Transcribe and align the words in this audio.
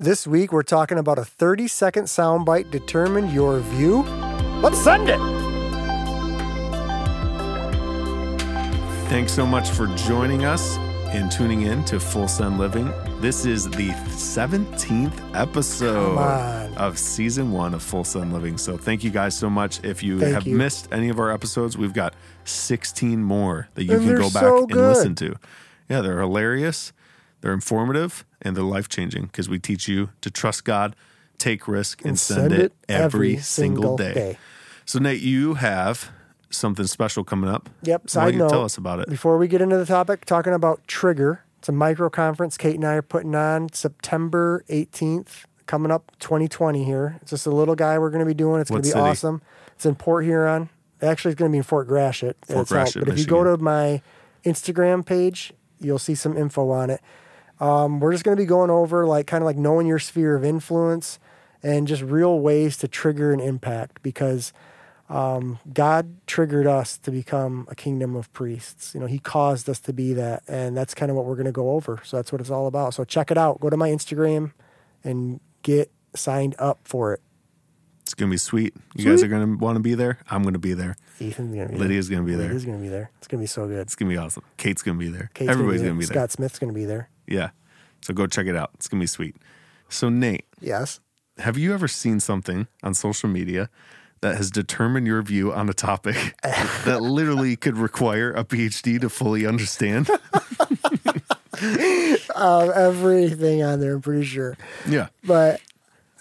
This 0.00 0.26
week 0.26 0.52
we're 0.52 0.64
talking 0.64 0.98
about 0.98 1.20
a 1.20 1.24
30 1.24 1.68
second 1.68 2.04
soundbite 2.06 2.72
determined 2.72 3.30
your 3.32 3.60
view. 3.60 4.02
Let's 4.60 4.76
send 4.82 5.08
it. 5.08 5.18
Thanks 9.08 9.32
so 9.32 9.46
much 9.46 9.70
for 9.70 9.86
joining 9.94 10.44
us 10.44 10.76
and 11.14 11.30
tuning 11.30 11.62
in 11.62 11.84
to 11.84 12.00
Full 12.00 12.26
Sun 12.26 12.58
Living. 12.58 12.92
This 13.20 13.46
is 13.46 13.70
the 13.70 13.90
17th 13.90 15.32
episode 15.32 16.18
of 16.76 16.98
season 16.98 17.52
one 17.52 17.72
of 17.72 17.80
Full 17.80 18.02
Sun 18.02 18.32
Living. 18.32 18.58
So 18.58 18.76
thank 18.76 19.04
you 19.04 19.10
guys 19.10 19.36
so 19.36 19.48
much. 19.48 19.78
If 19.84 20.02
you 20.02 20.18
Thank 20.18 20.34
have 20.34 20.44
you. 20.44 20.56
missed 20.56 20.88
any 20.90 21.08
of 21.08 21.20
our 21.20 21.30
episodes, 21.30 21.78
we've 21.78 21.94
got 21.94 22.14
16 22.46 23.22
more 23.22 23.68
that 23.74 23.84
you 23.84 23.92
And 23.94 24.04
can 24.04 24.16
go 24.16 24.24
back 24.30 24.42
so 24.42 24.64
and 24.64 24.74
listen 24.74 25.14
to. 25.16 25.36
Yeah, 25.88 26.00
they're 26.00 26.18
hilarious, 26.20 26.92
they're 27.44 27.52
informative, 27.52 28.24
and 28.40 28.56
they're 28.56 28.64
life 28.64 28.88
changing 28.88 29.26
because 29.26 29.50
we 29.50 29.58
teach 29.58 29.86
you 29.86 30.08
to 30.22 30.30
trust 30.30 30.64
God, 30.64 30.96
take 31.36 31.68
risk, 31.68 32.02
and, 32.02 32.18
send, 32.18 32.54
it 32.54 32.72
every, 32.88 33.36
single 33.36 33.98
day. 33.98 34.38
So, 34.86 34.98
Nate, 34.98 35.20
you 35.20 35.52
have 35.52 36.10
something 36.48 36.86
special 36.86 37.22
coming 37.22 37.50
up. 37.50 37.68
Yep. 37.82 38.04
Why 38.04 38.06
Side 38.06 38.24
don't 38.24 38.32
you 38.32 38.38
note. 38.38 38.48
tell 38.48 38.64
us 38.64 38.78
about 38.78 39.00
it. 39.00 39.10
Before 39.10 39.36
we 39.36 39.46
get 39.46 39.60
into 39.60 39.76
the 39.76 39.84
topic, 39.84 40.24
talking 40.24 40.54
about 40.54 40.88
Trigger. 40.88 41.44
It's 41.58 41.68
a 41.68 41.72
micro 41.72 42.08
conference 42.08 42.56
Kate 42.56 42.76
and 42.76 42.84
I 42.86 42.94
are 42.94 43.02
putting 43.02 43.34
on 43.34 43.70
September 43.74 44.64
18th, 44.70 45.44
coming 45.66 45.90
up 45.92 46.12
2020 46.20 46.82
here. 46.82 47.18
It's 47.20 47.30
just 47.30 47.46
a 47.46 47.50
little 47.50 47.74
guy 47.74 47.98
we're 47.98 48.08
going 48.08 48.20
to 48.20 48.26
be 48.26 48.32
doing. 48.32 48.62
It's 48.62 48.70
going 48.70 48.82
to 48.82 48.86
be 48.86 48.92
city? 48.92 49.00
awesome. 49.00 49.42
It's 49.74 49.84
in 49.84 49.96
Port 49.96 50.24
Huron. 50.24 50.70
Actually, 51.02 51.32
it's 51.32 51.38
going 51.38 51.50
to 51.50 51.52
be 51.52 51.58
in 51.58 51.64
Fort 51.64 51.88
Gratiot. 51.88 52.38
Fort 52.46 52.60
out- 52.60 52.68
Gratiot, 52.68 53.04
but 53.04 53.12
if 53.12 53.18
you 53.18 53.26
go 53.26 53.44
to 53.44 53.58
my 53.62 54.00
Instagram 54.46 55.04
page, 55.04 55.52
you'll 55.78 55.98
see 55.98 56.14
some 56.14 56.38
info 56.38 56.70
on 56.70 56.88
it. 56.88 57.02
Um, 57.60 58.00
we're 58.00 58.12
just 58.12 58.24
going 58.24 58.36
to 58.36 58.42
be 58.42 58.46
going 58.46 58.70
over 58.70 59.06
like 59.06 59.26
kind 59.26 59.42
of 59.42 59.46
like 59.46 59.56
knowing 59.56 59.86
your 59.86 59.98
sphere 59.98 60.34
of 60.34 60.44
influence 60.44 61.18
and 61.62 61.86
just 61.86 62.02
real 62.02 62.40
ways 62.40 62.76
to 62.78 62.88
trigger 62.88 63.32
an 63.32 63.40
impact 63.40 64.02
because 64.02 64.52
um, 65.08 65.58
God 65.72 66.16
triggered 66.26 66.66
us 66.66 66.98
to 66.98 67.10
become 67.10 67.66
a 67.70 67.74
kingdom 67.74 68.16
of 68.16 68.32
priests. 68.32 68.94
You 68.94 69.00
know, 69.00 69.06
He 69.06 69.18
caused 69.18 69.68
us 69.68 69.78
to 69.80 69.92
be 69.92 70.12
that, 70.14 70.42
and 70.48 70.76
that's 70.76 70.94
kind 70.94 71.10
of 71.10 71.16
what 71.16 71.26
we're 71.26 71.36
going 71.36 71.46
to 71.46 71.52
go 71.52 71.72
over. 71.72 72.00
So 72.04 72.16
that's 72.16 72.32
what 72.32 72.40
it's 72.40 72.50
all 72.50 72.66
about. 72.66 72.94
So 72.94 73.04
check 73.04 73.30
it 73.30 73.38
out. 73.38 73.60
Go 73.60 73.70
to 73.70 73.76
my 73.76 73.90
Instagram 73.90 74.52
and 75.02 75.40
get 75.62 75.90
signed 76.14 76.54
up 76.58 76.80
for 76.84 77.12
it. 77.14 77.20
It's 78.02 78.12
gonna 78.12 78.30
be 78.30 78.36
sweet. 78.36 78.74
You 78.94 79.06
guys 79.06 79.22
are 79.22 79.28
gonna 79.28 79.56
want 79.56 79.76
to 79.76 79.80
be 79.80 79.94
there. 79.94 80.18
I'm 80.30 80.42
gonna 80.42 80.58
be 80.58 80.74
there. 80.74 80.96
Ethan's 81.20 81.54
going 81.54 81.68
to 81.68 81.72
be 81.72 81.78
Lydia's 81.78 82.10
gonna 82.10 82.22
be 82.22 82.32
there. 82.32 82.40
there. 82.40 82.46
Lydia's 82.48 82.64
going 82.66 82.76
to 82.76 82.82
be 82.82 82.88
there. 82.90 83.10
It's 83.16 83.26
going 83.26 83.38
to 83.38 83.42
be 83.42 83.46
so 83.46 83.66
good. 83.66 83.80
It's 83.80 83.94
gonna 83.94 84.10
be 84.10 84.18
awesome. 84.18 84.42
Kate's 84.58 84.82
gonna 84.82 84.98
be 84.98 85.08
there. 85.08 85.30
Kate's 85.32 85.50
Everybody's 85.50 85.80
gonna 85.80 85.92
gonna 85.92 86.00
be 86.00 86.04
there. 86.04 86.14
there. 86.14 86.22
Scott 86.22 86.32
Smith's 86.32 86.58
going 86.58 86.70
to 86.70 86.78
be 86.78 86.84
there. 86.84 87.08
Yeah. 87.26 87.50
So 88.02 88.12
go 88.14 88.26
check 88.26 88.46
it 88.46 88.56
out. 88.56 88.70
It's 88.74 88.88
gonna 88.88 89.00
be 89.00 89.06
sweet. 89.06 89.36
So 89.88 90.08
Nate, 90.08 90.44
Yes. 90.60 91.00
have 91.38 91.56
you 91.58 91.72
ever 91.74 91.88
seen 91.88 92.20
something 92.20 92.66
on 92.82 92.94
social 92.94 93.28
media 93.28 93.68
that 94.20 94.36
has 94.36 94.50
determined 94.50 95.06
your 95.06 95.20
view 95.22 95.52
on 95.52 95.68
a 95.68 95.74
topic 95.74 96.16
that 96.42 97.00
literally 97.02 97.56
could 97.56 97.76
require 97.76 98.30
a 98.32 98.44
PhD 98.44 99.00
to 99.00 99.08
fully 99.08 99.46
understand? 99.46 100.08
Um, 102.34 102.72
everything 102.74 103.62
on 103.62 103.78
there, 103.80 103.94
I'm 103.94 104.02
pretty 104.02 104.24
sure. 104.24 104.56
yeah. 104.88 105.06
But 105.24 105.60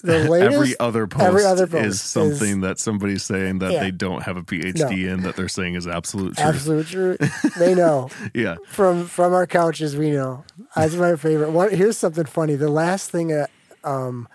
the 0.04 0.20
latest, 0.30 0.54
every 0.56 0.80
other 0.80 1.08
post 1.08 1.23
every 1.26 1.44
other 1.46 1.66
post 1.66 1.86
is 1.86 2.02
something 2.02 2.62
that 2.62 2.78
somebody's 2.78 3.23
saying 3.23 3.59
that 3.59 3.72
Yeah. 3.72 3.80
they 3.80 3.92
don't 3.92 4.22
have 4.23 4.38
a 4.38 4.44
PhD 4.44 5.08
in 5.12 5.23
that 5.23 5.36
they're 5.36 5.48
saying 5.48 5.76
is 5.76 5.88
absolute 5.88 6.36
truth. 6.36 6.46
absolute 6.48 6.88
truth. 6.88 7.56
They 7.58 7.73
know. 7.73 8.09
Yeah. 8.34 8.58
from 8.68 9.06
from 9.08 9.34
our 9.34 9.48
couches 9.48 9.96
we 9.96 10.12
know 10.12 10.44
that's 10.76 10.96
my 10.96 11.16
favorite 11.16 11.52
one 11.52 11.72
here's 11.72 11.98
something 11.98 12.26
funny 12.26 12.56
the 12.56 12.70
last 12.70 13.09
thing 13.12 13.28
that 13.30 13.50
um 13.84 14.28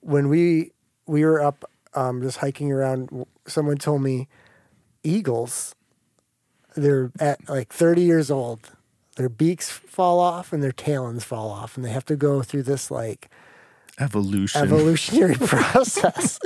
when 0.00 0.28
we 0.28 0.72
we 1.06 1.24
were 1.24 1.40
up 1.40 1.64
um 1.94 2.20
just 2.22 2.38
hiking 2.38 2.70
around 2.72 3.26
someone 3.46 3.76
told 3.76 4.02
me 4.02 4.28
eagles 5.04 5.74
they're 6.74 7.10
at 7.20 7.48
like 7.48 7.72
30 7.72 8.02
years 8.02 8.30
old 8.30 8.72
their 9.16 9.28
beaks 9.28 9.70
fall 9.70 10.20
off 10.20 10.52
and 10.52 10.62
their 10.62 10.72
talons 10.72 11.24
fall 11.24 11.50
off 11.50 11.76
and 11.76 11.84
they 11.84 11.90
have 11.90 12.04
to 12.04 12.16
go 12.16 12.42
through 12.42 12.62
this 12.62 12.90
like 12.90 13.30
Evolution. 13.98 14.60
evolutionary 14.62 15.34
process 15.40 16.38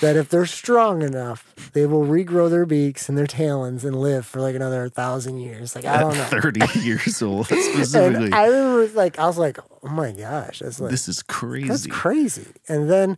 that 0.00 0.16
if 0.16 0.28
they're 0.28 0.44
strong 0.44 1.02
enough 1.02 1.54
they 1.72 1.86
will 1.86 2.04
regrow 2.04 2.50
their 2.50 2.66
beaks 2.66 3.08
and 3.08 3.16
their 3.16 3.28
talons 3.28 3.84
and 3.84 3.94
live 4.00 4.26
for 4.26 4.40
like 4.40 4.56
another 4.56 4.88
thousand 4.88 5.38
years 5.38 5.76
like 5.76 5.84
i 5.84 6.00
don't 6.00 6.16
know 6.16 6.24
30 6.24 6.80
years 6.80 7.22
old 7.22 7.46
specifically. 7.46 8.24
and 8.26 8.34
I 8.34 8.46
remember, 8.48 8.88
like, 8.96 9.18
I 9.20 9.26
was 9.26 9.38
like, 9.38 9.58
"Oh 9.84 9.88
my 9.88 10.10
gosh, 10.12 10.58
that's 10.58 10.80
like 10.80 10.90
this 10.90 11.06
is 11.08 11.22
crazy. 11.22 11.68
that's 11.68 11.86
crazy." 11.86 12.46
And 12.68 12.90
then 12.90 13.16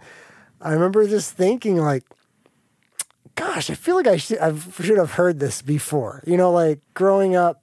I 0.60 0.72
remember 0.72 1.06
just 1.08 1.32
thinking, 1.32 1.78
like, 1.78 2.04
"Gosh, 3.36 3.70
I 3.70 3.74
feel 3.74 3.94
like 3.96 4.06
I 4.06 4.16
should 4.18 4.38
I 4.38 4.54
should 4.82 4.98
have 4.98 5.12
heard 5.12 5.38
this 5.40 5.62
before." 5.62 6.22
You 6.26 6.36
know, 6.36 6.50
like 6.52 6.80
growing 6.94 7.36
up 7.36 7.62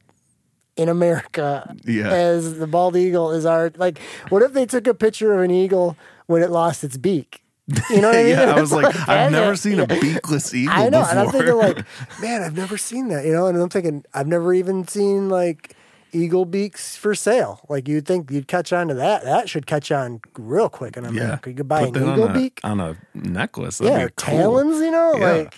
in 0.77 0.89
America, 0.89 1.75
Yeah. 1.85 2.09
as 2.09 2.57
the 2.57 2.67
bald 2.67 2.95
eagle 2.95 3.31
is 3.31 3.45
our 3.45 3.71
like. 3.77 3.99
What 4.29 4.41
if 4.41 4.53
they 4.53 4.65
took 4.65 4.87
a 4.87 4.93
picture 4.93 5.33
of 5.33 5.41
an 5.41 5.51
eagle 5.51 5.97
when 6.27 6.41
it 6.41 6.49
lost 6.51 6.83
its 6.83 6.97
beak? 6.97 7.41
You 7.89 8.01
know 8.01 8.09
what 8.09 8.17
I 8.17 8.23
mean? 8.23 8.29
yeah, 8.31 8.53
I 8.55 8.61
was 8.61 8.71
like, 8.71 8.85
I've 8.85 9.05
that- 9.07 9.31
never 9.31 9.55
seen 9.55 9.79
a 9.79 9.87
beakless 9.87 10.53
eagle 10.53 10.73
I 10.73 10.89
know, 10.89 10.99
before. 10.99 11.09
and 11.11 11.19
I'm 11.19 11.29
thinking 11.31 11.55
like, 11.55 11.85
man, 12.21 12.43
I've 12.43 12.55
never 12.55 12.77
seen 12.77 13.07
that, 13.09 13.25
you 13.25 13.31
know. 13.33 13.47
And 13.47 13.57
I'm 13.57 13.69
thinking, 13.69 14.05
I've 14.13 14.27
never 14.27 14.53
even 14.53 14.87
seen 14.87 15.29
like 15.29 15.75
eagle 16.13 16.45
beaks 16.45 16.95
for 16.95 17.15
sale. 17.15 17.61
Like 17.67 17.87
you'd 17.87 18.05
think 18.05 18.29
you'd 18.31 18.47
catch 18.47 18.71
on 18.71 18.87
to 18.89 18.93
that. 18.93 19.23
That 19.23 19.49
should 19.49 19.65
catch 19.65 19.91
on 19.91 20.21
real 20.37 20.69
quick 20.69 20.95
in 20.95 21.03
yeah, 21.05 21.09
America. 21.09 21.49
You 21.49 21.55
could 21.55 21.67
buy 21.67 21.81
an 21.81 21.87
eagle 21.89 22.23
on 22.23 22.31
a, 22.31 22.33
beak, 22.33 22.59
on 22.63 22.79
a 22.79 22.97
necklace. 23.15 23.79
That'd 23.79 23.93
yeah, 23.99 24.05
be 24.07 24.13
cool. 24.15 24.37
talons, 24.37 24.79
you 24.81 24.91
know, 24.91 25.13
Yeah. 25.17 25.31
like. 25.31 25.57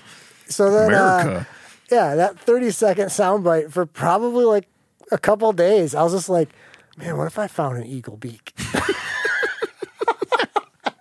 So 0.50 0.72
then, 0.72 0.94
uh, 0.94 1.20
America. 1.24 1.48
yeah, 1.92 2.16
that 2.16 2.40
30 2.40 2.72
second 2.72 3.08
soundbite 3.10 3.70
for 3.70 3.86
probably 3.86 4.46
like 4.46 4.68
a 5.12 5.18
couple 5.18 5.52
days. 5.52 5.94
I 5.94 6.04
was 6.04 6.14
just 6.14 6.30
like, 6.30 6.50
man, 6.96 7.18
what 7.18 7.28
if 7.28 7.38
I 7.38 7.48
found 7.48 7.78
an 7.78 7.86
eagle 7.86 8.16
beak? 8.16 8.54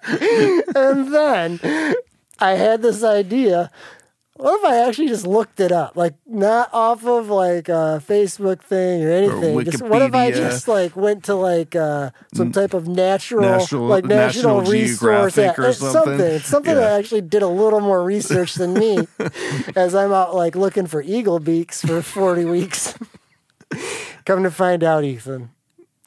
and 0.74 1.12
then 1.14 1.60
I 2.38 2.52
had 2.52 2.82
this 2.82 3.02
idea. 3.02 3.70
What 4.38 4.58
if 4.60 4.64
I 4.70 4.86
actually 4.86 5.08
just 5.08 5.26
looked 5.26 5.60
it 5.60 5.72
up? 5.72 5.96
Like 5.96 6.12
not 6.26 6.68
off 6.74 7.06
of 7.06 7.30
like 7.30 7.70
a 7.70 8.02
Facebook 8.06 8.60
thing 8.60 9.02
or 9.02 9.10
anything. 9.10 9.64
just 9.64 9.82
what 9.82 10.02
if 10.02 10.14
I 10.14 10.30
just 10.30 10.68
like 10.68 10.94
went 10.94 11.24
to 11.24 11.34
like 11.34 11.74
uh, 11.74 12.10
some 12.34 12.52
type 12.52 12.74
of 12.74 12.86
natural, 12.86 13.40
National- 13.40 13.86
like 13.86 14.04
national, 14.04 14.58
National 14.58 14.72
resource, 14.72 15.34
Geographic 15.36 15.58
or 15.58 15.72
something? 15.72 16.18
something. 16.18 16.38
Something 16.40 16.74
Yeah. 16.74 16.80
that 16.80 17.00
actually 17.00 17.22
did 17.22 17.40
a 17.40 17.48
little 17.48 17.80
more 17.80 18.04
research 18.04 18.56
than 18.56 18.74
me, 18.74 19.08
as 19.74 19.94
I'm 19.94 20.12
out 20.12 20.34
like 20.34 20.54
looking 20.54 20.86
for 20.86 21.00
eagle 21.00 21.38
beaks 21.40 21.80
for 21.80 22.02
40 22.02 22.44
weeks. 22.56 22.94
Come 24.26 24.42
to 24.42 24.50
find 24.50 24.84
out, 24.84 25.02
Ethan, 25.02 25.48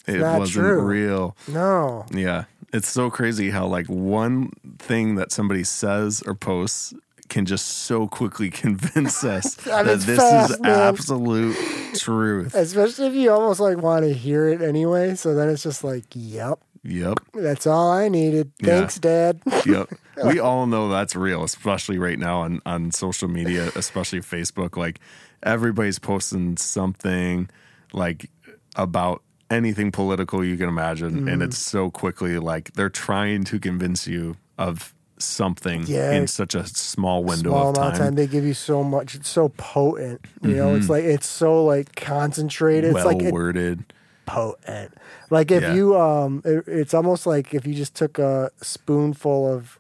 it 0.06 0.20
not 0.20 0.40
wasn't 0.40 0.66
true. 0.66 0.82
real. 0.82 1.36
no. 1.48 2.06
Yeah. 2.12 2.44
It's 2.74 2.88
so 2.88 3.10
crazy 3.10 3.50
how 3.50 3.66
like 3.68 3.88
one 3.88 4.52
thing 4.78 5.16
that 5.16 5.32
somebody 5.32 5.64
says 5.64 6.22
or 6.26 6.36
posts 6.36 6.94
can 7.30 7.46
just 7.46 7.68
so 7.68 8.08
quickly 8.08 8.50
convince 8.52 9.24
us 9.24 9.56
that 9.66 9.86
this 9.86 10.06
fast, 10.06 10.52
is 10.52 10.60
man. 10.62 10.72
absolute 10.72 11.56
truth. 11.96 12.54
Especially 12.56 13.08
if 13.08 13.14
you 13.14 13.32
almost 13.32 13.60
like 13.60 13.78
want 13.78 14.06
to 14.06 14.14
hear 14.14 14.48
it 14.50 14.62
anyway. 14.62 15.16
So 15.16 15.34
then 15.36 15.50
it's 15.50 15.64
just 15.64 15.84
like, 15.84 16.06
yep, 16.14 16.60
Yep. 16.84 17.20
that's 17.34 17.68
all 17.68 17.92
I 17.92 18.08
needed. 18.08 18.52
Yeah. 18.62 18.80
Thanks, 18.80 19.00
Dad. 19.00 19.42
Yep. 19.66 19.90
We 20.26 20.38
all 20.42 20.68
know 20.68 20.90
that's 20.90 21.16
real, 21.16 21.46
especially 21.46 21.98
right 21.98 22.20
now 22.20 22.42
on, 22.42 22.62
on 22.66 22.92
social 22.92 23.30
media, 23.30 23.72
especially 23.78 24.20
Facebook. 24.20 24.76
Like 24.76 25.00
everybody's 25.44 25.98
posting 25.98 26.58
something 26.58 27.50
like 27.94 28.30
about 28.76 29.24
anything 29.50 29.92
political 29.92 30.44
you 30.44 30.58
can 30.58 30.70
imagine. 30.70 31.12
Mm-hmm. 31.12 31.28
And 31.28 31.42
it's 31.44 31.58
so 31.58 31.90
quickly 31.90 32.38
like 32.40 32.74
they're 32.74 32.90
trying 32.90 33.44
to 33.46 33.60
convince 33.60 34.08
you 34.08 34.36
of 34.58 34.94
something 35.18 35.84
Yeah. 35.88 36.12
in 36.14 36.28
such 36.28 36.56
a 36.56 36.66
small 36.66 37.24
window 37.24 37.50
Small 37.50 37.70
of 37.72 37.78
amount 37.78 37.94
time. 37.96 38.02
of 38.02 38.08
time. 38.10 38.16
They 38.16 38.28
give 38.28 38.46
you 38.46 38.54
so 38.54 38.84
much. 38.84 39.16
It's 39.16 39.28
so 39.30 39.50
potent. 39.58 40.22
You 40.42 40.56
know, 40.56 40.76
it's 40.76 40.90
like 40.90 41.04
it's 41.04 41.28
so 41.28 41.64
like 41.66 41.96
concentrated. 41.96 42.94
Mm-hmm. 42.94 42.96
well 42.96 43.10
it's 43.10 43.16
like 43.22 43.28
it, 43.28 43.34
worded. 43.34 43.94
potent. 44.26 44.94
Like 45.30 45.52
if 45.52 45.64
Yeah. 45.64 45.74
you 45.74 45.98
um, 46.00 46.42
it, 46.46 46.64
it's 46.68 46.94
almost 46.94 47.26
like 47.26 47.54
if 47.54 47.66
you 47.66 47.74
just 47.74 47.96
took 47.96 48.20
a 48.20 48.52
spoonful 48.62 49.52
of 49.52 49.79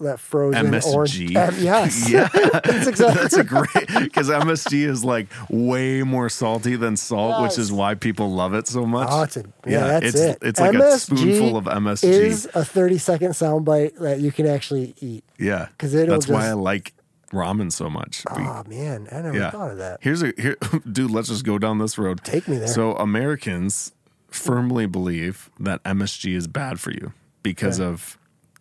that 0.00 0.20
frozen 0.20 0.66
MSG. 0.66 0.94
orange. 0.94 1.20
Um, 1.36 1.54
yes, 1.64 2.10
Yeah. 2.10 2.28
that's 2.34 2.86
exactly. 2.86 3.22
That's 3.22 3.36
a 3.36 3.44
great 3.44 3.88
because 4.02 4.28
MSG 4.28 4.86
is 4.88 5.04
like 5.04 5.28
way 5.48 6.02
more 6.02 6.28
salty 6.28 6.76
than 6.76 6.96
salt, 6.96 7.42
which 7.42 7.58
is 7.58 7.72
why 7.72 7.94
people 7.94 8.30
love 8.32 8.54
it 8.54 8.66
so 8.66 8.84
much. 8.86 9.08
Oh, 9.10 9.22
it's 9.22 9.36
a, 9.36 9.44
yeah, 9.66 9.86
that's 10.00 10.06
it's, 10.06 10.18
it. 10.20 10.38
It's 10.42 10.60
like 10.60 10.74
a 10.74 10.98
spoonful 10.98 11.56
of 11.56 11.64
MSG. 11.64 12.04
Is 12.08 12.48
a 12.54 12.64
thirty 12.64 12.98
second 12.98 13.30
soundbite 13.32 13.96
that 13.98 14.20
you 14.20 14.32
can 14.32 14.46
actually 14.46 14.94
eat. 15.00 15.24
Yeah. 15.38 15.68
Because 15.72 15.94
it'll 15.94 16.14
that's 16.14 16.28
why 16.28 16.48
I 16.48 16.52
like 16.52 16.92
ramen 17.32 17.70
so 17.72 17.88
much. 17.88 18.24
We- 18.36 18.42
Oh 18.42 18.64
man, 18.66 19.06
I 19.12 19.20
never 19.20 19.38
yeah, 19.38 19.50
thought 19.50 19.70
of 19.70 19.78
that. 19.78 19.98
Here's 20.02 20.22
a 20.22 20.32
here, 20.36 20.56
dude. 20.92 21.10
Let's 21.10 21.28
just 21.28 21.44
go 21.44 21.58
down 21.58 21.78
this 21.78 21.96
road. 21.98 22.20
Take 22.24 22.48
me 22.48 22.56
there. 22.58 22.66
So 22.66 22.94
Americans 22.96 23.92
firmly 24.30 24.86
believe 24.86 25.50
that 25.60 25.82
MSG 25.84 26.34
is 26.36 26.46
bad 26.46 26.80
for 26.80 26.90
you. 26.92 27.12
because 27.42 27.80
of 27.80 28.18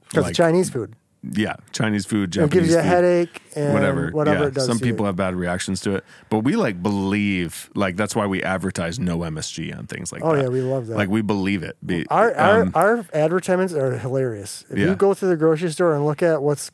Because 0.10 0.24
like, 0.26 0.32
of 0.32 0.38
Chinese 0.38 0.70
food. 0.70 0.94
Yeah, 1.22 1.56
Chinese 1.74 2.06
food, 2.06 2.30
It 2.30 2.40
Japanese 2.40 2.54
gives 2.54 2.70
you 2.72 2.78
a 2.78 2.82
food, 2.82 2.88
headache 2.88 3.42
and 3.56 3.74
whatever. 3.74 4.10
whatever 4.12 4.42
yeah. 4.44 4.48
it 4.48 4.54
does. 4.54 4.66
Some 4.66 4.80
to 4.80 4.86
you. 4.86 4.92
people 4.94 5.06
have 5.06 5.16
bad 5.16 5.36
reactions 5.36 5.82
to 5.82 5.96
it, 5.96 6.06
but 6.30 6.40
we 6.40 6.56
like 6.56 6.82
believe 6.82 7.70
like 7.76 7.96
that's 7.98 8.16
why 8.16 8.26
we 8.26 8.42
advertise 8.44 9.00
no 9.00 9.20
MSG 9.20 9.78
on 9.78 9.86
things 9.88 10.12
like 10.12 10.22
Oh 10.24 10.36
that. 10.36 10.44
yeah, 10.44 10.48
we 10.50 10.62
love 10.62 10.88
that. 10.88 10.96
like 10.98 11.10
we 11.10 11.22
believe 11.22 11.62
it. 11.64 11.76
Be- 11.86 12.06
our 12.10 12.34
our, 12.36 12.62
um, 12.62 12.72
our 12.74 13.06
advertisements 13.14 13.74
are 13.74 13.98
hilarious. 13.98 14.64
If 14.70 14.78
Yeah. 14.78 14.86
you 14.88 14.96
go 14.96 15.14
to 15.14 15.26
the 15.26 15.36
grocery 15.36 15.72
store 15.72 15.94
and 15.94 16.06
look 16.06 16.24
at 16.24 16.42
what's 16.42 16.72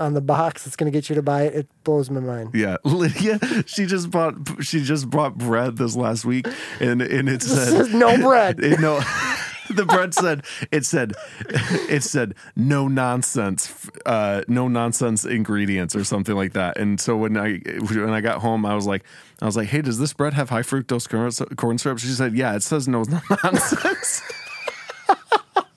on 0.00 0.14
the 0.14 0.20
box 0.20 0.62
that's 0.64 0.76
going 0.76 0.90
to 0.90 0.96
get 0.96 1.08
you 1.08 1.16
to 1.16 1.22
buy 1.22 1.42
it, 1.42 1.54
it 1.56 1.68
blows 1.82 2.08
my 2.08 2.20
mind. 2.20 2.50
Yeah, 2.54 2.76
Lydia, 2.84 3.40
she 3.66 3.84
just 3.84 4.12
bought 4.12 4.34
she 4.62 4.84
just 4.84 5.10
bought 5.10 5.36
bread 5.36 5.76
this 5.76 5.96
last 5.96 6.24
week, 6.24 6.46
and 6.78 7.02
and 7.02 7.28
it 7.28 7.42
said 7.42 7.66
says 7.68 7.92
no 7.92 8.16
bread. 8.16 8.60
It, 8.62 8.78
no, 8.78 9.00
the 9.74 9.84
bread 9.84 10.14
said 10.14 10.44
it 10.70 10.84
said 10.84 11.14
it 11.88 12.02
said 12.02 12.34
no 12.56 12.88
nonsense, 12.88 13.88
uh, 14.06 14.42
no 14.48 14.68
nonsense 14.68 15.24
ingredients 15.24 15.94
or 15.96 16.04
something 16.04 16.34
like 16.34 16.52
that. 16.54 16.76
And 16.78 17.00
so 17.00 17.16
when 17.16 17.36
I 17.36 17.58
when 17.58 18.10
I 18.10 18.20
got 18.20 18.40
home, 18.40 18.64
I 18.66 18.74
was 18.74 18.86
like, 18.86 19.04
I 19.40 19.46
was 19.46 19.56
like, 19.56 19.68
hey, 19.68 19.82
does 19.82 19.98
this 19.98 20.12
bread 20.12 20.34
have 20.34 20.50
high 20.50 20.62
fructose 20.62 21.08
corn, 21.08 21.30
corn 21.56 21.78
syrup? 21.78 21.98
She 21.98 22.08
said, 22.08 22.34
yeah, 22.34 22.54
it 22.56 22.62
says 22.62 22.88
no 22.88 23.04
nonsense. 23.44 24.22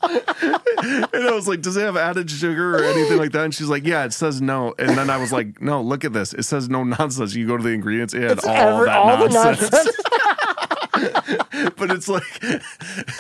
And 0.04 1.28
I 1.28 1.32
was 1.34 1.48
like, 1.48 1.62
"Does 1.62 1.78
it 1.78 1.82
have 1.82 1.96
added 1.96 2.30
sugar 2.30 2.76
or 2.78 2.84
anything 2.84 3.18
like 3.18 3.32
that?" 3.34 3.44
And 3.46 3.54
she's 3.54 3.68
like, 3.70 3.86
"Yeah, 3.86 4.04
it 4.04 4.14
says 4.14 4.42
no." 4.42 4.74
And 4.80 4.90
then 4.98 5.10
I 5.12 5.18
was 5.18 5.32
like, 5.32 5.62
"No, 5.62 5.82
look 5.82 6.04
at 6.04 6.12
this. 6.12 6.34
It 6.34 6.44
says 6.44 6.70
no 6.70 6.84
nonsense." 6.84 7.36
You 7.36 7.46
go 7.48 7.56
to 7.56 7.64
the 7.64 7.70
ingredients, 7.70 8.14
it 8.14 8.24
had 8.24 8.32
It's 8.34 8.46
all 8.46 8.56
ever- 8.56 8.86
that 8.86 8.98
all 8.98 9.28
the 9.28 9.34
nonsense. 9.34 9.98
but 11.78 11.92
it's 11.92 12.08
like, 12.08 12.24
but 12.42 12.62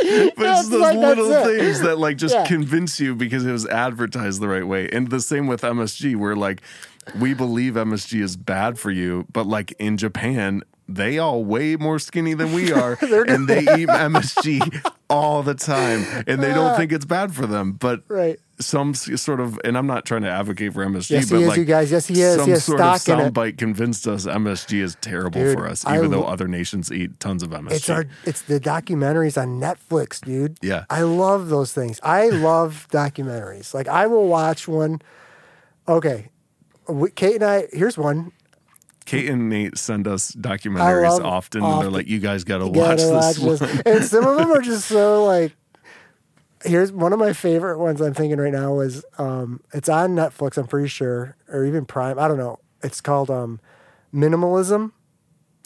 it's 0.06 0.36
it's 0.38 0.69
those 0.69 0.81
like, 0.81 0.98
little 0.98 1.31
it. 1.31 1.44
things 1.45 1.81
that 1.81 1.98
like 1.98 2.18
just 2.18 2.36
Yeah. 2.36 2.45
convince 2.45 3.00
you 3.00 3.16
because 3.16 3.45
it 3.45 3.51
was 3.51 3.66
advertised 3.68 4.42
the 4.42 4.48
right 4.48 4.66
way. 4.66 4.89
And 4.89 5.10
the 5.10 5.19
same 5.22 5.48
with 5.48 5.62
MSG, 5.62 6.16
where 6.16 6.36
like 6.36 6.62
we 7.19 7.33
believe 7.33 7.74
MSG 7.74 8.22
is 8.22 8.36
bad 8.38 8.78
for 8.80 8.92
you, 8.92 9.25
but 9.31 9.48
like 9.48 9.72
in 9.80 9.98
Japan. 9.98 10.63
They 10.89 11.19
all 11.19 11.45
way 11.45 11.78
more 11.78 12.00
skinny 12.00 12.33
than 12.33 12.51
we 12.51 12.74
are, 12.74 12.98
and 13.01 13.48
they 13.48 13.62
eat 13.62 13.88
MSG 13.88 14.92
all 15.10 15.42
the 15.42 15.54
time, 15.56 16.04
and 16.28 16.44
they 16.44 16.54
don't 16.54 16.72
uh. 16.72 16.75
think 16.75 16.92
it's 16.92 17.06
bad 17.06 17.33
for 17.33 17.45
them. 17.48 17.74
But 17.74 18.04
Right. 18.10 18.42
Some 18.62 18.94
sort 18.94 19.40
of, 19.40 19.60
and 19.63 19.78
I'm 19.78 19.88
not 19.88 20.06
trying 20.06 20.22
to 20.22 20.30
advocate 20.30 20.74
for 20.74 20.86
MSG, 20.86 21.10
Yes, 21.10 21.30
but 21.30 21.38
he 21.38 21.44
is, 21.44 21.50
like 21.50 21.58
you 21.58 21.66
guys. 21.66 21.92
Yes, 21.92 22.08
he 22.08 22.22
is. 22.22 22.38
Some 22.38 22.50
He 22.50 22.56
sort 22.56 22.81
of 22.81 22.86
soundbite 22.96 23.58
convinced 23.58 24.08
us 24.08 24.25
MSG 24.25 24.81
is 24.81 24.98
terrible 25.02 25.42
Dude, 25.42 25.58
for 25.58 25.68
us, 25.68 25.86
I 25.86 25.98
even 25.98 26.12
though 26.12 26.24
other 26.24 26.48
nations 26.48 26.92
eat 26.92 27.19
tons 27.19 27.44
of 27.44 27.50
MSG. 27.50 27.72
It's 27.72 27.90
our 27.90 28.06
it's 28.25 28.42
the 28.44 28.60
documentaries 28.60 29.42
on 29.42 29.60
Netflix, 29.60 30.22
dude. 30.22 30.58
Yeah. 30.62 30.86
I 30.90 31.02
love 31.02 31.50
those 31.50 31.74
things. 31.74 32.00
I 32.04 32.30
love 32.30 32.88
documentaries. 32.92 33.74
Like 33.74 33.88
I 33.88 34.08
will 34.08 34.28
watch 34.28 34.68
one. 34.68 35.02
Okay, 35.88 36.30
Kate 37.16 37.36
and 37.36 37.44
I. 37.44 37.68
Here's 37.74 37.98
one. 37.98 38.31
Kate 39.06 39.28
and 39.30 39.50
Nate 39.50 39.78
send 39.78 40.07
us 40.07 40.31
documentaries 40.31 41.10
love 41.10 41.25
often, 41.25 41.64
and 41.64 41.81
they're 41.81 41.90
like, 41.90 42.07
"You 42.07 42.19
guys 42.19 42.44
got 42.44 42.60
to 42.60 42.68
watch 42.68 42.98
this 42.98 43.40
watch 43.40 43.60
one." 43.60 43.81
And 43.86 44.06
some 44.06 44.25
of 44.25 44.38
them 44.38 44.52
are 44.52 44.62
just 44.62 44.88
so 44.88 45.25
like. 45.25 45.54
Here's 46.63 46.92
one 46.92 47.13
of 47.13 47.19
my 47.19 47.34
favorite 47.34 47.80
ones. 47.80 48.02
I'm 48.02 48.13
thinking 48.13 48.40
right 48.40 48.54
now 48.54 48.80
is 48.80 49.04
um, 49.18 49.62
it's 49.74 49.90
on 49.90 50.16
Netflix. 50.16 50.58
I'm 50.58 50.68
pretty 50.68 50.88
sure, 50.88 51.36
or 51.50 51.66
even 51.66 51.86
Prime. 51.86 52.19
I 52.19 52.28
don't 52.28 52.38
know. 52.38 52.60
It's 52.84 53.02
called 53.02 53.30
um, 53.30 53.60
Minimalism. 54.13 54.92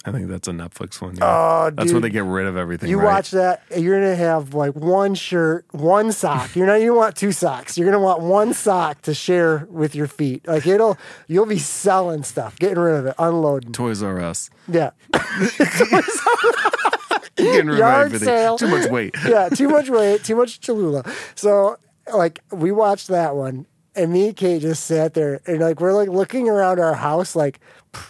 I 0.07 0.11
think 0.11 0.27
that's 0.27 0.47
a 0.47 0.51
Netflix 0.51 1.01
one. 1.01 1.15
Yeah. 1.15 1.25
Oh, 1.25 1.71
that's 1.73 1.91
where 1.91 1.99
dude. 1.99 2.03
they 2.03 2.09
get 2.11 2.25
rid 2.25 2.45
of 2.45 2.57
everything. 2.57 2.91
You 2.91 2.99
right? 2.99 3.05
watch 3.05 3.31
that, 3.31 3.63
you're 3.75 3.99
gonna 3.99 4.15
have 4.15 4.53
like 4.53 4.75
one 4.75 5.15
shirt, 5.15 5.65
one 5.71 6.11
sock. 6.11 6.55
You're 6.55 6.67
not 6.67 6.75
you 6.75 6.93
want 6.93 7.15
two 7.15 7.31
socks. 7.31 7.75
You're 7.75 7.89
gonna 7.89 8.03
want 8.03 8.21
one 8.21 8.53
sock 8.53 9.01
to 9.03 9.15
share 9.15 9.65
with 9.67 9.95
your 9.95 10.05
feet. 10.05 10.47
Like 10.47 10.67
it'll 10.67 10.99
you'll 11.27 11.47
be 11.47 11.57
selling 11.57 12.21
stuff, 12.21 12.59
getting 12.59 12.77
rid 12.77 12.95
of 12.99 13.07
it, 13.07 13.15
unloading. 13.17 13.71
Toys 13.71 14.03
R 14.03 14.21
Us. 14.21 14.51
Yeah. 14.67 14.91
Getting 17.43 17.69
Yard 17.69 18.17
sale. 18.19 18.57
Too 18.57 18.67
much 18.67 18.89
weight. 18.89 19.15
yeah, 19.27 19.49
too 19.49 19.67
much 19.67 19.89
weight, 19.89 20.23
too 20.23 20.35
much 20.35 20.61
Cholula. 20.61 21.03
So 21.35 21.77
like 22.13 22.39
we 22.51 22.71
watched 22.71 23.07
that 23.09 23.35
one 23.35 23.65
and 23.95 24.11
me 24.11 24.27
and 24.27 24.35
Kate 24.35 24.61
just 24.61 24.85
sat 24.85 25.13
there 25.13 25.41
and 25.45 25.59
like 25.59 25.79
we're 25.79 25.93
like 25.93 26.09
looking 26.09 26.49
around 26.49 26.79
our 26.79 26.93
house 26.93 27.35
like 27.35 27.59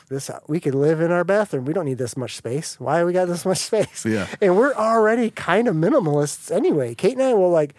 this 0.10 0.32
we 0.48 0.60
could 0.60 0.76
live 0.76 1.00
in 1.02 1.12
our 1.12 1.24
bathroom. 1.24 1.66
We 1.66 1.74
don't 1.74 1.86
need 1.86 1.98
this 1.98 2.18
much 2.18 2.36
space. 2.36 2.80
Why 2.80 3.04
we 3.04 3.14
got 3.14 3.28
this 3.28 3.46
much 3.46 3.58
space? 3.70 4.06
Yeah. 4.06 4.28
And 4.42 4.58
we're 4.58 4.74
already 4.74 5.30
kind 5.30 5.68
of 5.68 5.76
minimalists 5.76 6.52
anyway. 6.52 6.96
Kate 6.96 7.14
and 7.14 7.24
I 7.24 7.34
will 7.34 7.52
like 7.52 7.74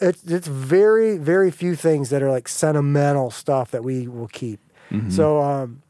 it's 0.00 0.24
it's 0.24 0.48
very 0.48 1.18
very 1.18 1.50
few 1.50 1.76
things 1.76 2.10
that 2.10 2.22
are 2.22 2.30
like 2.30 2.48
sentimental 2.48 3.30
stuff 3.30 3.70
that 3.70 3.84
we 3.84 4.08
will 4.08 4.28
keep. 4.28 4.60
So 5.08 5.42
um 5.42 5.82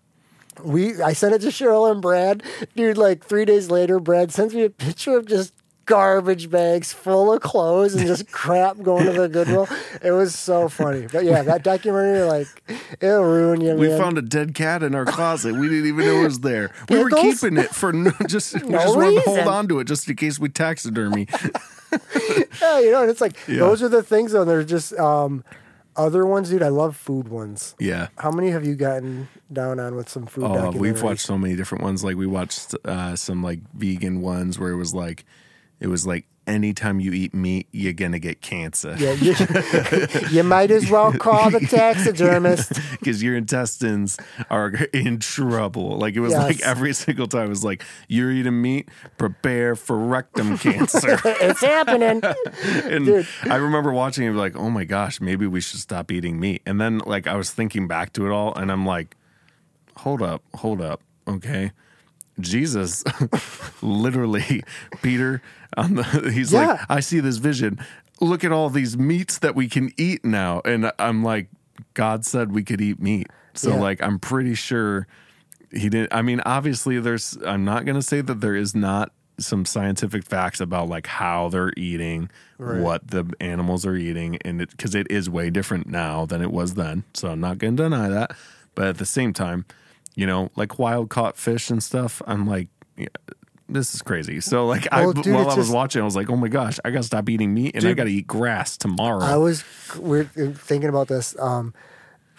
we 0.63 1.01
I 1.03 1.13
sent 1.13 1.35
it 1.35 1.41
to 1.43 1.49
Cheryl 1.49 1.91
and 1.91 2.01
Brad. 2.03 2.43
Dude, 2.77 2.99
like 2.99 3.25
three 3.25 3.45
days 3.45 3.71
later, 3.71 3.99
Brad 4.01 4.33
sends 4.33 4.55
me 4.55 4.65
a 4.65 4.71
picture 4.71 5.17
of 5.17 5.27
just 5.27 5.53
garbage 5.87 6.49
bags 6.51 6.95
full 6.95 7.31
of 7.31 7.43
clothes 7.43 7.95
and 7.95 8.07
just 8.07 8.31
crap 8.33 8.81
going 8.81 9.05
to 9.05 9.13
the 9.13 9.29
Goodwill. 9.29 9.69
It 10.03 10.13
was 10.13 10.35
so 10.35 10.69
funny. 10.71 11.07
But 11.13 11.25
yeah, 11.25 11.43
that 11.43 11.63
documentary, 11.63 12.23
like, 12.23 12.47
it'll 13.03 13.23
ruin 13.23 13.61
you, 13.61 13.75
We 13.75 13.89
man. 13.89 13.99
found 14.01 14.17
a 14.17 14.23
dead 14.23 14.55
cat 14.55 14.83
in 14.83 14.95
our 14.95 15.05
closet. 15.05 15.55
We 15.55 15.69
didn't 15.69 15.87
even 15.89 16.07
know 16.07 16.21
it 16.21 16.25
was 16.25 16.41
there. 16.41 16.71
We 16.89 17.03
were 17.05 17.11
keeping 17.11 17.59
it 17.59 17.69
for 17.75 17.93
no, 17.93 18.13
just 18.29 18.55
we 18.55 18.69
No 18.71 18.79
just 18.79 18.97
wanted 18.97 19.15
to 19.17 19.21
hold 19.31 19.41
on 19.41 19.69
to 19.69 19.81
it 19.81 19.85
just 19.87 20.09
in 20.09 20.17
case 20.17 20.39
we 20.39 20.49
taxidermy. 20.49 21.29
yeah, 22.63 22.81
you 22.81 22.91
know, 22.91 23.03
and 23.03 23.11
it's 23.11 23.21
like 23.21 23.37
Yeah. 23.47 23.59
those 23.59 23.83
are 23.83 23.89
the 23.89 24.03
things 24.03 24.33
though. 24.33 24.45
They're 24.45 24.65
just 24.65 24.93
um 24.95 25.45
other 25.97 26.27
ones, 26.27 26.51
dude. 26.51 26.63
I 26.63 26.69
love 26.69 26.97
food 26.97 27.29
ones. 27.29 27.75
yeah. 27.79 28.09
How 28.19 28.31
many 28.31 28.51
have 28.51 28.65
you 28.67 28.75
gotten 28.75 29.29
down 29.53 29.79
on 29.81 29.95
with 29.97 30.09
some 30.09 30.27
food? 30.27 30.45
Oh, 30.45 30.71
we've 30.73 31.03
watched 31.03 31.25
so 31.27 31.39
many 31.39 31.57
different 31.57 31.85
ones. 31.85 32.03
Like 32.05 32.17
we 32.17 32.27
watched 32.27 32.75
uh, 32.85 33.17
some 33.17 33.43
like 33.43 33.61
vegan 33.75 34.21
ones 34.21 34.59
where 34.59 34.71
it 34.71 34.77
was 34.77 34.95
like, 34.95 35.25
it 35.81 35.87
was 35.89 36.07
like 36.07 36.27
anytime 36.47 37.01
you 37.01 37.13
eat 37.13 37.35
meat, 37.35 37.67
you're 37.73 37.93
gonna 37.93 38.19
get 38.19 38.41
cancer 38.43 38.95
Yeah, 38.99 39.13
you, 39.13 39.35
you 40.31 40.43
might 40.43 40.71
as 40.71 40.91
well 40.91 41.13
call 41.13 41.51
the 41.51 41.61
taxidermist. 41.61 42.73
because 42.93 43.23
your 43.23 43.37
intestines 43.37 44.17
are 44.51 44.69
in 44.93 45.19
trouble. 45.21 45.99
Like 45.99 46.15
it 46.17 46.21
was 46.21 46.33
Yes. 46.33 46.43
like 46.43 46.61
every 46.63 46.93
single 46.95 47.27
time 47.27 47.47
it 47.47 47.49
was 47.51 47.65
like 47.65 47.83
you're 48.09 48.31
eating 48.31 48.61
meat, 48.61 48.89
prepare 49.19 49.75
for 49.77 49.97
rectum 49.99 50.59
cancer. 50.59 51.19
it's 51.25 51.61
happening. 51.61 52.21
and 52.85 53.05
Dude. 53.07 53.27
I 53.45 53.57
remember 53.57 53.93
watching 53.93 54.27
it 54.27 54.33
like, 54.33 54.57
oh 54.57 54.71
my 54.71 54.85
gosh, 54.85 55.21
maybe 55.21 55.47
we 55.47 55.61
should 55.61 55.81
stop 55.81 56.11
eating 56.11 56.39
meat. 56.41 56.63
And 56.67 56.81
then 56.81 56.99
like 56.99 57.27
I 57.27 57.37
was 57.37 57.51
thinking 57.51 57.89
back 57.89 58.13
to 58.15 58.27
it 58.27 58.31
all, 58.33 58.55
and 58.55 58.71
I'm 58.73 58.85
like, 58.87 59.17
hold 59.97 60.23
up, 60.23 60.43
hold 60.55 60.81
up, 60.81 61.01
okay. 61.29 61.73
Jesus, 62.41 63.05
literally, 63.83 64.63
Peter 65.03 65.43
on 65.77 65.95
the 65.97 66.31
he's 66.33 66.53
Yeah. 66.53 66.67
like, 66.67 66.81
I 66.89 67.01
see 67.01 67.21
this 67.21 67.37
vision. 67.39 67.79
Look 68.21 68.45
at 68.45 68.53
all 68.53 68.71
these 68.71 68.97
meats 68.97 69.39
that 69.39 69.55
we 69.55 69.69
can 69.69 69.93
eat 69.97 70.25
now. 70.25 70.61
And 70.65 70.93
I'm 70.99 71.23
like, 71.25 71.49
God 71.95 72.25
said 72.25 72.53
we 72.53 72.63
could 72.63 72.81
eat 72.81 73.01
meat. 73.01 73.29
So 73.55 73.71
Yeah. 73.75 73.81
like 73.81 74.03
I'm 74.03 74.19
pretty 74.19 74.55
sure 74.55 75.07
he 75.71 75.89
didn't 75.89 76.13
I 76.15 76.23
mean, 76.23 76.41
obviously 76.47 77.01
there's 77.01 77.37
I'm 77.45 77.65
not 77.65 77.85
gonna 77.85 78.03
say 78.03 78.21
that 78.21 78.41
there 78.41 78.55
is 78.55 78.75
not 78.75 79.13
some 79.39 79.65
scientific 79.65 80.25
facts 80.25 80.61
about 80.61 80.89
like 80.89 81.09
how 81.09 81.49
they're 81.49 81.73
eating, 81.77 82.31
what 82.59 83.09
the 83.09 83.25
animals 83.41 83.85
are 83.85 83.97
eating, 83.97 84.37
and 84.45 84.63
it 84.63 84.71
because 84.71 84.95
it 84.95 85.09
is 85.11 85.29
way 85.29 85.51
different 85.51 85.89
now 85.89 86.25
than 86.25 86.41
it 86.41 86.53
was 86.53 86.75
then. 86.75 87.03
So 87.15 87.29
I'm 87.31 87.41
not 87.41 87.59
gonna 87.59 87.77
deny 87.77 88.09
that. 88.09 88.31
But 88.77 88.87
at 88.87 88.99
the 88.99 89.07
same 89.07 89.33
time, 89.33 89.65
you 90.15 90.27
know, 90.27 90.51
like 90.57 90.79
wild 90.79 91.11
caught 91.11 91.37
fish 91.37 91.71
and 91.71 91.83
stuff, 91.83 92.23
I'm 92.27 92.47
like, 92.47 92.69
yeah, 92.97 93.07
this 93.69 93.95
is 93.95 94.03
crazy. 94.03 94.41
So 94.41 94.67
like, 94.67 94.87
I 94.93 95.05
dude, 95.13 95.27
while 95.27 95.43
I 95.43 95.45
was 95.47 95.55
just- 95.57 95.73
watching, 95.75 96.03
I 96.03 96.05
was 96.05 96.17
like, 96.17 96.31
oh 96.31 96.37
my 96.37 96.49
gosh, 96.49 96.79
I 96.85 96.91
gotta 96.91 97.03
stop 97.05 97.29
eating 97.29 97.53
meat 97.55 97.75
and 97.75 97.85
I 97.85 97.93
gotta 97.95 98.11
eat 98.11 98.27
grass 98.27 98.77
tomorrow. 98.77 99.25
I 99.25 99.37
was 99.37 99.65
we're 99.99 100.25
thinking 100.25 100.89
about 100.89 101.09
this. 101.09 101.35
Um, 101.39 101.75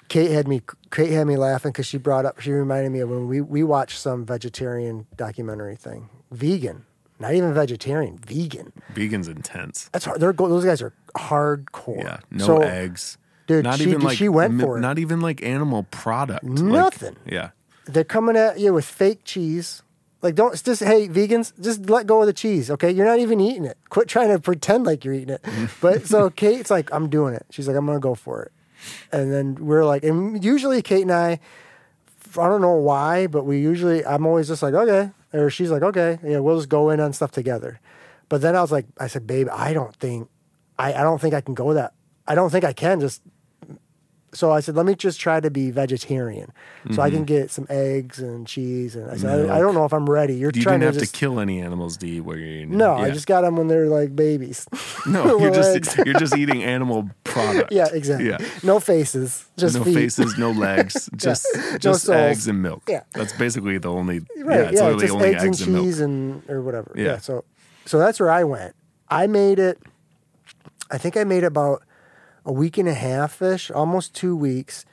Kate 0.07 0.29
had 0.31 0.47
me 0.47 0.61
Kate 0.91 1.11
had 1.11 1.25
me 1.25 1.35
laughing 1.35 1.71
because 1.71 1.87
she 1.87 1.97
brought 1.97 2.25
up 2.25 2.39
she 2.39 2.51
reminded 2.51 2.91
me 2.91 2.99
of 2.99 3.09
when 3.09 3.27
we 3.27 3.41
we 3.41 3.63
watched 3.63 3.97
some 3.97 4.23
vegetarian 4.25 5.07
documentary 5.17 5.75
thing, 5.75 6.09
vegan, 6.31 6.85
not 7.19 7.33
even 7.33 7.53
vegetarian, 7.55 8.17
vegan. 8.19 8.71
Vegan's 8.93 9.27
intense. 9.27 9.89
That's 9.91 10.05
hard. 10.05 10.19
They're 10.21 10.31
those 10.31 10.63
guys 10.63 10.81
are 10.83 10.93
hardcore. 11.17 11.97
Yeah, 12.03 12.19
no 12.29 12.45
So, 12.45 12.61
eggs. 12.61 13.17
dude, 13.47 13.63
not 13.63 13.79
she- 13.79 13.89
even 13.89 14.01
like 14.01 14.15
she 14.17 14.29
went 14.29 14.53
mi- 14.53 14.63
for 14.63 14.77
it. 14.77 14.81
Not 14.81 14.99
even 14.99 15.21
like 15.21 15.41
animal 15.43 15.83
product. 15.89 16.43
Like, 16.45 16.61
Nothing. 16.63 17.15
yeah, 17.25 17.49
They're 17.85 18.03
coming 18.03 18.35
at 18.35 18.59
you 18.59 18.73
with 18.73 18.85
fake 18.85 19.23
cheese. 19.23 19.81
Like, 20.21 20.35
don't 20.35 20.61
just 20.63 20.83
hey 20.83 21.07
vegans, 21.07 21.53
just 21.61 21.87
let 21.89 22.07
go 22.07 22.21
of 22.21 22.27
the 22.27 22.33
cheese, 22.33 22.71
okay? 22.71 22.89
You're 22.89 23.05
not 23.05 23.19
even 23.19 23.39
eating 23.39 23.65
it. 23.65 23.77
Quit 23.89 24.07
trying 24.07 24.29
to 24.29 24.39
pretend 24.39 24.85
like 24.85 25.05
you're 25.05 25.13
eating 25.13 25.35
it. 25.35 25.45
But 25.81 26.07
so 26.07 26.29
Kate's 26.29 26.71
like, 26.71 26.91
I'm 26.91 27.09
doing 27.09 27.35
it. 27.35 27.45
She's 27.51 27.67
like, 27.67 27.77
I'm 27.77 27.85
gonna 27.85 27.99
go 27.99 28.15
for 28.15 28.43
it. 28.43 28.51
And 29.11 29.31
then 29.31 29.55
we're 29.55 29.85
like, 29.85 30.03
and 30.03 30.43
usually 30.43 30.81
Kate 30.81 31.03
and 31.03 31.11
I, 31.11 31.39
I 32.37 32.47
don't 32.47 32.61
know 32.61 32.75
why, 32.75 33.27
but 33.27 33.45
we 33.45 33.59
usually 33.59 34.05
I'm 34.05 34.25
always 34.25 34.47
just 34.47 34.63
like, 34.63 34.73
okay, 34.73 35.11
or 35.31 35.49
she's 35.49 35.69
like, 35.69 35.83
okay, 35.83 36.17
yeah, 36.23 36.39
we'll 36.39 36.57
just 36.57 36.69
go 36.69 36.89
in 36.89 36.99
on 36.99 37.13
stuff 37.13 37.31
together. 37.31 37.79
But 38.27 38.41
then 38.41 38.55
I 38.55 38.61
was 38.61 38.71
like, 38.71 38.87
I 38.99 39.07
said, 39.07 39.27
babe, 39.27 39.47
I 39.51 39.73
don't 39.73 39.95
think, 39.95 40.27
I, 40.79 40.93
I 40.93 41.03
don't 41.03 41.21
think 41.21 41.35
I 41.35 41.41
can 41.41 41.53
go 41.53 41.73
that 41.75 41.93
I 42.27 42.35
don't 42.35 42.49
think 42.49 42.63
I 42.63 42.73
can 42.73 42.99
just 42.99 43.21
so 44.35 44.51
I 44.51 44.59
said, 44.59 44.75
let 44.75 44.85
me 44.85 44.95
just 44.95 45.19
try 45.19 45.39
to 45.39 45.49
be 45.49 45.71
vegetarian, 45.71 46.51
so 46.83 46.89
mm-hmm. 46.89 47.01
I 47.01 47.09
can 47.09 47.19
mm-hmm. 47.19 47.25
get 47.25 47.51
some 47.51 47.65
eggs 47.69 48.19
and 48.19 48.45
cheese. 48.45 48.95
And 48.95 49.09
I 49.09 49.15
said, 49.15 49.49
I, 49.49 49.57
I, 49.57 49.59
don't 49.59 49.73
know 49.73 49.85
if 49.85 49.93
I'm 49.93 50.09
ready. 50.09 50.35
You're 50.35 50.51
you 50.53 50.61
trying 50.61 50.81
didn't 50.81 50.93
to 50.93 50.97
have 50.97 51.03
just... 51.03 51.13
to 51.13 51.19
kill 51.19 51.39
any 51.39 51.61
animals, 51.61 52.01
you? 52.03 52.23
Where 52.23 52.37
you 52.37 52.65
no, 52.65 52.97
yeah. 52.97 53.03
I 53.03 53.11
just 53.11 53.27
got 53.27 53.41
them 53.41 53.55
when 53.55 53.67
they're 53.67 53.87
like 53.87 54.15
babies. 54.15 54.67
No, 55.07 55.37
you're 55.39 55.51
just 55.51 55.97
you're 56.05 56.15
just 56.15 56.35
eating 56.35 56.63
animal 56.63 57.09
product. 57.23 57.71
Yeah, 57.71 57.87
exactly. 57.91 58.29
Yeah. 58.29 58.39
no 58.63 58.79
faces, 58.79 59.45
just 59.55 59.77
no 59.77 59.83
feet. 59.83 59.93
faces, 59.93 60.35
no 60.37 60.49
legs, 60.49 61.09
just 61.15 61.47
yeah. 61.53 61.77
just 61.77 62.07
no 62.07 62.15
eggs 62.15 62.47
and 62.47 62.61
milk. 62.61 62.83
Yeah, 62.87 63.03
that's 63.13 63.33
basically 63.33 63.77
the 63.77 63.91
only. 63.91 64.19
Right. 64.19 64.27
Yeah, 64.37 64.61
it's 64.63 64.81
yeah, 64.81 64.97
just 64.97 65.13
only 65.13 65.29
eggs, 65.29 65.43
eggs 65.43 65.61
and, 65.61 65.75
and 65.75 65.85
cheese 65.85 65.99
and 65.99 66.49
or 66.49 66.61
whatever. 66.63 66.91
Yeah. 66.95 67.03
yeah. 67.03 67.17
So 67.19 67.45
so 67.85 67.99
that's 67.99 68.19
where 68.19 68.31
I 68.31 68.43
went. 68.43 68.75
I 69.09 69.27
made 69.27 69.59
it. 69.59 69.79
I 70.89 70.97
think 70.97 71.17
I 71.17 71.23
made 71.23 71.43
about 71.43 71.83
a 72.45 72.51
week 72.51 72.77
and 72.77 72.87
a 72.87 72.93
half 72.93 73.41
ish, 73.41 73.71
almost 73.71 74.13
two 74.13 74.35
weeks. 74.35 74.85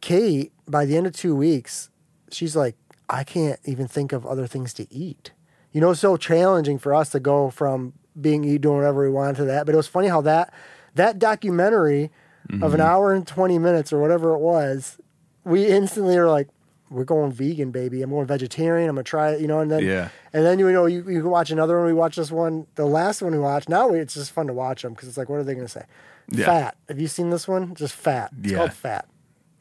Kate, 0.00 0.52
by 0.68 0.84
the 0.84 0.96
end 0.96 1.06
of 1.06 1.14
two 1.14 1.34
weeks, 1.34 1.90
she's 2.30 2.56
like, 2.56 2.76
I 3.08 3.24
can't 3.24 3.60
even 3.64 3.86
think 3.86 4.12
of 4.12 4.26
other 4.26 4.46
things 4.46 4.74
to 4.74 4.92
eat. 4.92 5.32
You 5.72 5.80
know, 5.80 5.90
it's 5.92 6.00
so 6.00 6.16
challenging 6.16 6.78
for 6.78 6.94
us 6.94 7.10
to 7.10 7.20
go 7.20 7.50
from 7.50 7.92
being 8.20 8.44
eat 8.44 8.62
doing 8.62 8.78
whatever 8.78 9.02
we 9.02 9.10
wanted 9.10 9.36
to 9.36 9.44
that. 9.44 9.66
But 9.66 9.74
it 9.74 9.76
was 9.76 9.86
funny 9.86 10.08
how 10.08 10.20
that 10.22 10.52
that 10.94 11.18
documentary 11.18 12.10
mm-hmm. 12.48 12.62
of 12.62 12.74
an 12.74 12.80
mm-hmm. 12.80 12.88
hour 12.88 13.12
and 13.12 13.26
twenty 13.26 13.58
minutes 13.58 13.92
or 13.92 14.00
whatever 14.00 14.34
it 14.34 14.38
was, 14.38 14.98
we 15.44 15.66
instantly 15.66 16.16
are 16.16 16.28
like, 16.28 16.48
we're 16.90 17.04
going 17.04 17.32
vegan, 17.32 17.70
baby. 17.70 18.02
I'm 18.02 18.10
going 18.10 18.26
vegetarian. 18.26 18.88
I'm 18.88 18.96
gonna 18.96 19.04
try 19.04 19.32
it, 19.32 19.40
you 19.40 19.48
know. 19.48 19.60
And 19.60 19.70
then, 19.70 19.84
yeah. 19.84 20.08
And 20.32 20.44
then 20.44 20.58
you 20.58 20.70
know, 20.72 20.86
you, 20.86 20.98
you 21.08 21.20
can 21.20 21.30
watch 21.30 21.50
another 21.50 21.76
one. 21.76 21.86
We 21.86 21.92
watch 21.92 22.16
this 22.16 22.30
one, 22.30 22.66
the 22.76 22.86
last 22.86 23.22
one 23.22 23.32
we 23.32 23.38
watched. 23.38 23.68
Now 23.68 23.90
it's 23.90 24.14
just 24.14 24.32
fun 24.32 24.46
to 24.46 24.52
watch 24.52 24.82
them 24.82 24.94
because 24.94 25.08
it's 25.08 25.18
like, 25.18 25.28
what 25.28 25.36
are 25.36 25.44
they 25.44 25.54
gonna 25.54 25.68
say? 25.68 25.84
Yeah. 26.30 26.46
Fat. 26.46 26.76
Have 26.88 27.00
you 27.00 27.08
seen 27.08 27.30
this 27.30 27.46
one? 27.46 27.74
Just 27.74 27.94
fat. 27.94 28.32
It's 28.40 28.52
yeah. 28.52 28.58
called 28.58 28.72
fat. 28.72 29.08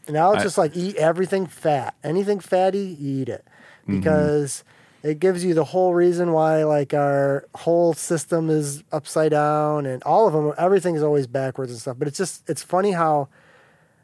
And 0.08 0.14
now 0.16 0.32
it's 0.34 0.42
I, 0.42 0.44
just 0.44 0.58
like 0.58 0.76
eat 0.76 0.96
everything 0.98 1.48
fat. 1.48 1.96
Anything 2.04 2.40
fatty, 2.40 2.98
eat 3.00 3.30
it 3.30 3.46
mm-hmm. 3.84 4.00
because 4.00 4.64
mm-hmm. 5.00 5.10
it 5.10 5.20
gives 5.20 5.44
you 5.44 5.54
the 5.54 5.64
whole 5.64 5.94
reason 5.94 6.32
why 6.32 6.64
like 6.64 6.94
our 6.94 7.46
whole 7.56 7.94
system 7.94 8.50
is 8.50 8.84
upside 8.92 9.32
down 9.32 9.86
and 9.86 10.04
all 10.04 10.28
of 10.28 10.34
them. 10.34 10.54
Everything 10.58 10.96
is 10.96 11.04
always 11.04 11.28
backwards 11.28 11.72
and 11.72 11.80
stuff. 11.80 11.98
But 11.98 12.08
it's 12.08 12.18
just 12.18 12.48
it's 12.50 12.64
funny 12.64 12.92
how 12.92 13.30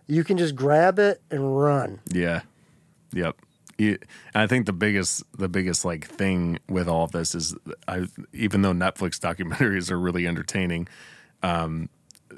you 0.07 0.23
can 0.23 0.37
just 0.37 0.55
grab 0.55 0.99
it 0.99 1.21
and 1.29 1.57
run. 1.57 1.99
Yeah. 2.11 2.41
Yep. 3.13 3.37
I 4.35 4.45
think 4.45 4.67
the 4.67 4.73
biggest 4.73 5.23
the 5.37 5.49
biggest 5.49 5.85
like 5.85 6.05
thing 6.05 6.59
with 6.69 6.87
all 6.87 7.03
of 7.03 7.11
this 7.11 7.33
is 7.33 7.55
I 7.87 8.05
even 8.33 8.61
though 8.61 8.73
Netflix 8.73 9.19
documentaries 9.19 9.89
are 9.89 9.99
really 9.99 10.27
entertaining, 10.27 10.87
um, 11.41 11.89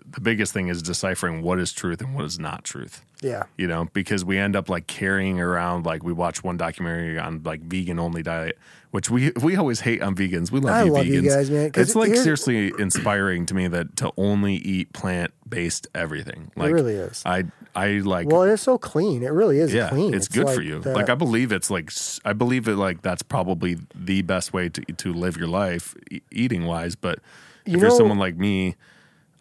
the 0.06 0.22
biggest 0.22 0.54
thing 0.54 0.68
is 0.68 0.82
deciphering 0.82 1.42
what 1.42 1.60
is 1.60 1.72
truth 1.72 2.02
and 2.02 2.16
what 2.16 2.26
is 2.26 2.40
not 2.40 2.64
truth. 2.64 3.06
Yeah. 3.22 3.44
You 3.58 3.68
know, 3.68 3.88
because 3.94 4.26
we 4.26 4.38
end 4.38 4.56
up 4.56 4.70
like 4.70 4.88
carrying 4.88 5.40
around 5.40 5.86
like 5.86 6.04
we 6.04 6.14
watch 6.14 6.44
one 6.44 6.58
documentary 6.58 7.18
on 7.18 7.42
like 7.44 7.62
vegan 7.62 8.00
only 8.00 8.24
diet, 8.24 8.58
which 8.92 9.10
we 9.10 9.32
we 9.42 9.56
always 9.56 9.82
hate 9.82 10.02
on 10.02 10.16
vegans. 10.16 10.52
We 10.52 10.60
love 10.60 10.76
I 10.76 10.84
you 10.84 10.92
love 10.92 11.06
vegans. 11.06 11.24
You 11.24 11.30
guys, 11.30 11.50
man. 11.50 11.72
It's 11.76 11.96
like 11.96 12.16
seriously 12.16 12.72
inspiring 12.78 13.46
to 13.48 13.54
me 13.54 13.68
that 13.70 13.96
to 13.98 14.12
only 14.18 14.56
eat 14.56 14.92
plant 14.94 15.34
based 15.48 15.88
everything. 15.96 16.52
Like 16.56 16.70
it 16.70 16.74
really 16.74 16.96
is. 16.96 17.24
I 17.26 17.46
I 17.76 18.00
like 18.00 18.28
Well, 18.28 18.44
it's 18.44 18.62
so 18.62 18.78
clean. 18.78 19.24
It 19.24 19.32
really 19.32 19.60
is 19.60 19.74
yeah, 19.74 19.90
clean. 19.90 20.14
It's, 20.14 20.28
it's 20.28 20.36
good 20.36 20.46
like 20.46 20.56
for 20.56 20.62
you. 20.62 20.80
The, 20.80 20.94
like 20.94 21.10
I 21.10 21.16
believe 21.16 21.52
it's 21.52 21.70
like 21.70 21.92
I 22.26 22.34
believe 22.34 22.68
it 22.68 22.76
like 22.76 23.02
that's 23.02 23.24
probably 23.24 23.78
the 23.96 24.22
best 24.22 24.54
way 24.54 24.70
to 24.70 24.82
to 24.82 25.14
live 25.14 25.38
your 25.38 25.48
life 25.48 25.96
eating 26.32 26.66
wise, 26.66 26.96
but 26.96 27.20
if 27.66 27.82
you 27.82 27.88
are 27.88 27.92
someone 27.92 28.20
like 28.20 28.36
me 28.36 28.76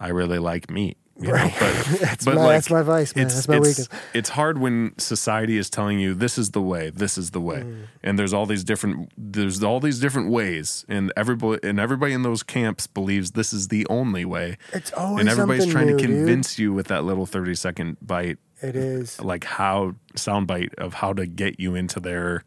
I 0.03 0.09
really 0.09 0.41
like 0.41 0.69
meat. 0.69 0.99
right. 1.17 1.55
But, 1.61 1.85
that's, 2.01 2.25
but 2.25 2.35
my, 2.35 2.41
like, 2.41 2.51
that's 2.57 2.71
my 2.71 2.83
vice, 2.83 3.15
man. 3.15 3.29
That's 3.29 3.47
my 3.47 3.59
it's, 3.59 3.67
weakness. 3.69 3.89
It's 4.13 4.31
hard 4.31 4.59
when 4.59 4.99
society 4.99 5.57
is 5.57 5.71
telling 5.71 6.01
you 6.01 6.13
this 6.13 6.37
is 6.37 6.51
the 6.51 6.61
way, 6.61 6.91
this 6.91 7.17
is 7.17 7.31
the 7.31 7.41
way. 7.41 7.61
Mm. 7.61 7.87
And 8.03 8.19
there's 8.19 8.33
all 8.33 8.45
these 8.45 8.65
different 8.65 9.13
there's 9.17 9.63
all 9.63 9.79
these 9.79 10.01
different 10.01 10.31
ways 10.31 10.85
and 10.89 11.13
everybody 11.17 11.67
and 11.67 11.79
everybody 11.79 12.13
in 12.13 12.23
those 12.23 12.43
camps 12.43 12.89
believes 12.89 13.31
this 13.31 13.53
is 13.53 13.69
the 13.69 13.87
only 13.89 14.25
way. 14.25 14.59
It's 14.73 14.93
always 14.93 15.21
And 15.21 15.29
everybody's 15.29 15.71
trying 15.71 15.87
new, 15.87 15.99
to 15.99 16.05
convince 16.05 16.57
dude. 16.57 16.59
you 16.59 16.73
with 16.73 16.89
that 16.89 17.05
little 17.05 17.27
30 17.27 17.55
second 17.55 17.99
bite. 18.03 18.39
It 18.61 18.75
is. 18.75 19.21
Like 19.21 19.45
how 19.45 19.95
soundbite 20.17 20.75
of 20.75 20.95
how 20.95 21.13
to 21.13 21.27
get 21.27 21.61
you 21.61 21.77
into 21.77 22.01
their, 22.01 22.43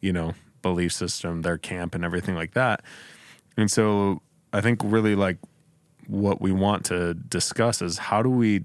you 0.00 0.14
know, 0.14 0.32
belief 0.62 0.94
system, 0.94 1.42
their 1.42 1.58
camp 1.58 1.94
and 1.94 2.06
everything 2.06 2.34
like 2.34 2.54
that. 2.54 2.82
And 3.58 3.70
so 3.70 4.22
I 4.54 4.62
think 4.62 4.80
really 4.82 5.14
like 5.14 5.36
what 6.06 6.40
we 6.40 6.52
want 6.52 6.84
to 6.86 7.14
discuss 7.14 7.82
is 7.82 7.98
how 7.98 8.22
do 8.22 8.30
we 8.30 8.62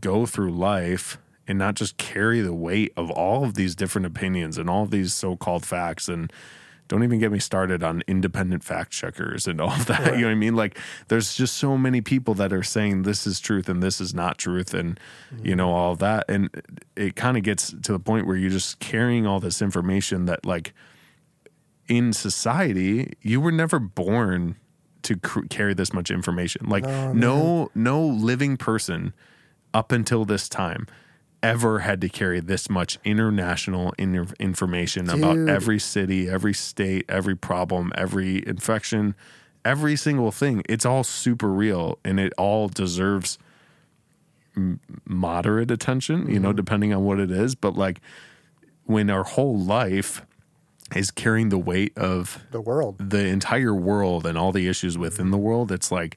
go 0.00 0.26
through 0.26 0.50
life 0.50 1.18
and 1.46 1.58
not 1.58 1.74
just 1.74 1.96
carry 1.96 2.40
the 2.40 2.54
weight 2.54 2.92
of 2.96 3.10
all 3.10 3.44
of 3.44 3.54
these 3.54 3.74
different 3.74 4.06
opinions 4.06 4.58
and 4.58 4.70
all 4.70 4.84
of 4.84 4.90
these 4.90 5.12
so-called 5.12 5.66
facts 5.66 6.08
and 6.08 6.32
don't 6.88 7.04
even 7.04 7.18
get 7.18 7.32
me 7.32 7.38
started 7.38 7.82
on 7.82 8.02
independent 8.06 8.62
fact 8.62 8.90
checkers 8.90 9.46
and 9.46 9.60
all 9.60 9.74
that. 9.86 10.00
Right. 10.00 10.14
You 10.14 10.20
know 10.22 10.26
what 10.26 10.32
I 10.32 10.34
mean? 10.34 10.54
Like 10.54 10.78
there's 11.08 11.34
just 11.34 11.56
so 11.56 11.78
many 11.78 12.00
people 12.00 12.34
that 12.34 12.52
are 12.52 12.62
saying 12.62 13.02
this 13.02 13.26
is 13.26 13.40
truth 13.40 13.68
and 13.68 13.82
this 13.82 14.00
is 14.00 14.14
not 14.14 14.36
truth 14.36 14.74
and 14.74 15.00
mm-hmm. 15.34 15.46
you 15.46 15.56
know 15.56 15.72
all 15.72 15.96
that 15.96 16.26
and 16.28 16.50
it 16.94 17.16
kind 17.16 17.36
of 17.36 17.42
gets 17.42 17.70
to 17.70 17.92
the 17.92 17.98
point 17.98 18.26
where 18.26 18.36
you're 18.36 18.50
just 18.50 18.78
carrying 18.78 19.26
all 19.26 19.40
this 19.40 19.62
information 19.62 20.26
that 20.26 20.44
like 20.44 20.74
in 21.88 22.12
society 22.12 23.14
you 23.22 23.40
were 23.40 23.52
never 23.52 23.78
born 23.78 24.56
to 25.02 25.16
cr- 25.16 25.46
carry 25.48 25.74
this 25.74 25.92
much 25.92 26.10
information. 26.10 26.68
Like 26.68 26.86
oh, 26.86 27.12
no 27.12 27.70
no 27.74 28.04
living 28.04 28.56
person 28.56 29.12
up 29.74 29.92
until 29.92 30.24
this 30.24 30.48
time 30.48 30.86
ever 31.42 31.80
had 31.80 32.00
to 32.00 32.08
carry 32.08 32.40
this 32.40 32.70
much 32.70 32.98
international 33.04 33.92
in- 33.98 34.28
information 34.38 35.06
Dude. 35.06 35.18
about 35.18 35.38
every 35.48 35.78
city, 35.78 36.28
every 36.28 36.54
state, 36.54 37.04
every 37.08 37.34
problem, 37.34 37.92
every 37.96 38.46
infection, 38.46 39.14
every 39.64 39.96
single 39.96 40.30
thing. 40.30 40.62
It's 40.68 40.86
all 40.86 41.02
super 41.02 41.48
real 41.48 41.98
and 42.04 42.20
it 42.20 42.32
all 42.38 42.68
deserves 42.68 43.38
m- 44.56 44.80
moderate 45.04 45.70
attention, 45.70 46.22
mm-hmm. 46.22 46.32
you 46.32 46.38
know, 46.38 46.50
mm-hmm. 46.50 46.56
depending 46.56 46.94
on 46.94 47.04
what 47.04 47.18
it 47.18 47.30
is, 47.30 47.54
but 47.54 47.76
like 47.76 48.00
when 48.84 49.10
our 49.10 49.24
whole 49.24 49.58
life 49.58 50.22
is 50.94 51.10
carrying 51.10 51.48
the 51.48 51.58
weight 51.58 51.96
of 51.96 52.44
the 52.50 52.60
world, 52.60 52.96
the 53.10 53.26
entire 53.26 53.74
world, 53.74 54.26
and 54.26 54.36
all 54.36 54.52
the 54.52 54.68
issues 54.68 54.98
within 54.98 55.30
the 55.30 55.38
world. 55.38 55.72
It's 55.72 55.90
like 55.90 56.16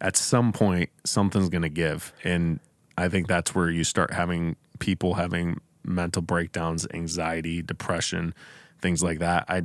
at 0.00 0.16
some 0.16 0.52
point 0.52 0.90
something's 1.04 1.48
going 1.48 1.62
to 1.62 1.68
give, 1.68 2.12
and 2.24 2.60
I 2.98 3.08
think 3.08 3.28
that's 3.28 3.54
where 3.54 3.70
you 3.70 3.84
start 3.84 4.12
having 4.12 4.56
people 4.78 5.14
having 5.14 5.60
mental 5.84 6.22
breakdowns, 6.22 6.86
anxiety, 6.92 7.62
depression, 7.62 8.34
things 8.80 9.02
like 9.02 9.18
that. 9.20 9.44
I 9.48 9.62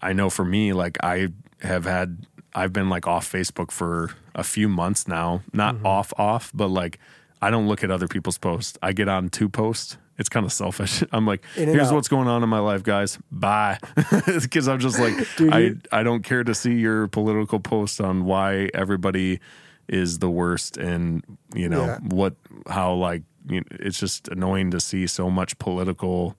I 0.00 0.12
know 0.12 0.30
for 0.30 0.44
me, 0.44 0.72
like 0.72 0.96
I 1.02 1.28
have 1.60 1.84
had, 1.84 2.26
I've 2.54 2.72
been 2.72 2.88
like 2.88 3.06
off 3.06 3.30
Facebook 3.30 3.70
for 3.70 4.10
a 4.34 4.44
few 4.44 4.68
months 4.68 5.08
now, 5.08 5.42
not 5.52 5.76
mm-hmm. 5.76 5.86
off 5.86 6.12
off, 6.16 6.50
but 6.54 6.68
like 6.68 6.98
I 7.42 7.50
don't 7.50 7.68
look 7.68 7.84
at 7.84 7.90
other 7.90 8.08
people's 8.08 8.38
posts. 8.38 8.78
I 8.82 8.92
get 8.92 9.08
on 9.08 9.28
two 9.28 9.48
posts 9.48 9.96
it's 10.18 10.28
kind 10.28 10.44
of 10.44 10.52
selfish. 10.52 11.02
I'm 11.12 11.26
like, 11.26 11.44
here's 11.54 11.92
what's 11.92 12.08
going 12.08 12.28
on 12.28 12.42
in 12.42 12.48
my 12.48 12.58
life, 12.58 12.82
guys. 12.82 13.18
Bye. 13.30 13.78
Because 14.26 14.68
I'm 14.68 14.78
just 14.78 14.98
like, 14.98 15.14
Dude, 15.36 15.52
I, 15.92 16.00
I 16.00 16.02
don't 16.02 16.22
care 16.22 16.42
to 16.44 16.54
see 16.54 16.74
your 16.74 17.08
political 17.08 17.60
post 17.60 18.00
on 18.00 18.24
why 18.24 18.68
everybody 18.74 19.40
is 19.88 20.18
the 20.18 20.28
worst 20.28 20.76
and, 20.76 21.22
you 21.54 21.68
know, 21.68 21.86
yeah. 21.86 21.98
what, 22.02 22.34
how 22.68 22.94
like, 22.94 23.22
you 23.48 23.60
know, 23.60 23.66
it's 23.70 23.98
just 23.98 24.28
annoying 24.28 24.70
to 24.72 24.80
see 24.80 25.06
so 25.06 25.30
much 25.30 25.58
political 25.58 26.36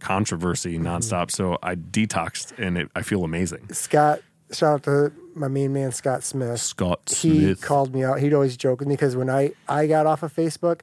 controversy 0.00 0.76
mm-hmm. 0.76 0.86
nonstop. 0.86 1.30
So 1.30 1.58
I 1.62 1.74
detoxed 1.74 2.58
and 2.58 2.78
it, 2.78 2.90
I 2.94 3.02
feel 3.02 3.24
amazing. 3.24 3.72
Scott, 3.72 4.20
shout 4.52 4.74
out 4.74 4.82
to 4.84 5.12
my 5.34 5.48
main 5.48 5.72
man, 5.72 5.92
Scott 5.92 6.22
Smith. 6.22 6.60
Scott 6.60 7.08
Smith. 7.08 7.42
He 7.42 7.54
called 7.56 7.94
me 7.94 8.04
out. 8.04 8.20
He'd 8.20 8.34
always 8.34 8.56
joke 8.56 8.80
with 8.80 8.88
me 8.88 8.94
because 8.94 9.16
when 9.16 9.30
I, 9.30 9.52
I 9.68 9.86
got 9.86 10.06
off 10.06 10.22
of 10.22 10.34
Facebook 10.34 10.80